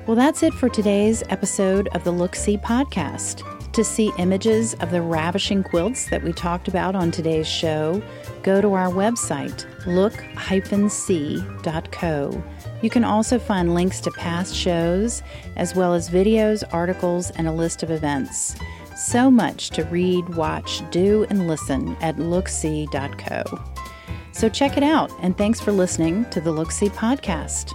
Well, 0.06 0.16
that's 0.16 0.44
it 0.44 0.54
for 0.54 0.70
today's 0.70 1.24
episode 1.30 1.88
of 1.96 2.04
the 2.04 2.12
Look 2.12 2.36
See 2.36 2.60
podcast. 2.60 3.55
To 3.76 3.84
see 3.84 4.14
images 4.18 4.74
of 4.76 4.90
the 4.92 5.02
ravishing 5.02 5.62
quilts 5.62 6.08
that 6.08 6.24
we 6.24 6.32
talked 6.32 6.70
about 6.70 6.96
on 6.96 7.12
today's 7.12 7.46
show, 7.46 8.02
go 8.42 8.62
to 8.62 8.74
our 8.74 8.88
website, 8.88 9.66
looksee.co. 9.82 10.24
You 12.82 12.90
can 12.90 13.04
also 13.04 13.38
find 13.38 13.74
links 13.74 14.00
to 14.00 14.12
past 14.12 14.56
shows, 14.56 15.22
as 15.58 15.76
well 15.76 15.94
as 15.94 16.10
videos, 16.10 16.64
articles, 16.72 17.32
and 17.32 17.50
a 17.50 17.52
list 17.52 17.84
of 17.84 17.92
events. 17.92 18.56
So 18.96 19.30
much 19.30 19.72
to 19.72 19.84
read, 19.84 20.36
watch, 20.36 20.82
do, 20.90 21.26
and 21.30 21.50
listen 21.50 21.98
at 22.00 22.16
looksee.co. 22.16 23.44
So 24.32 24.48
check 24.48 24.78
it 24.78 24.84
out, 24.84 25.12
and 25.22 25.38
thanks 25.38 25.60
for 25.60 25.74
listening 25.74 26.30
to 26.30 26.40
the 26.40 26.54
Look 26.54 26.72
See 26.72 26.88
podcast. 26.88 27.74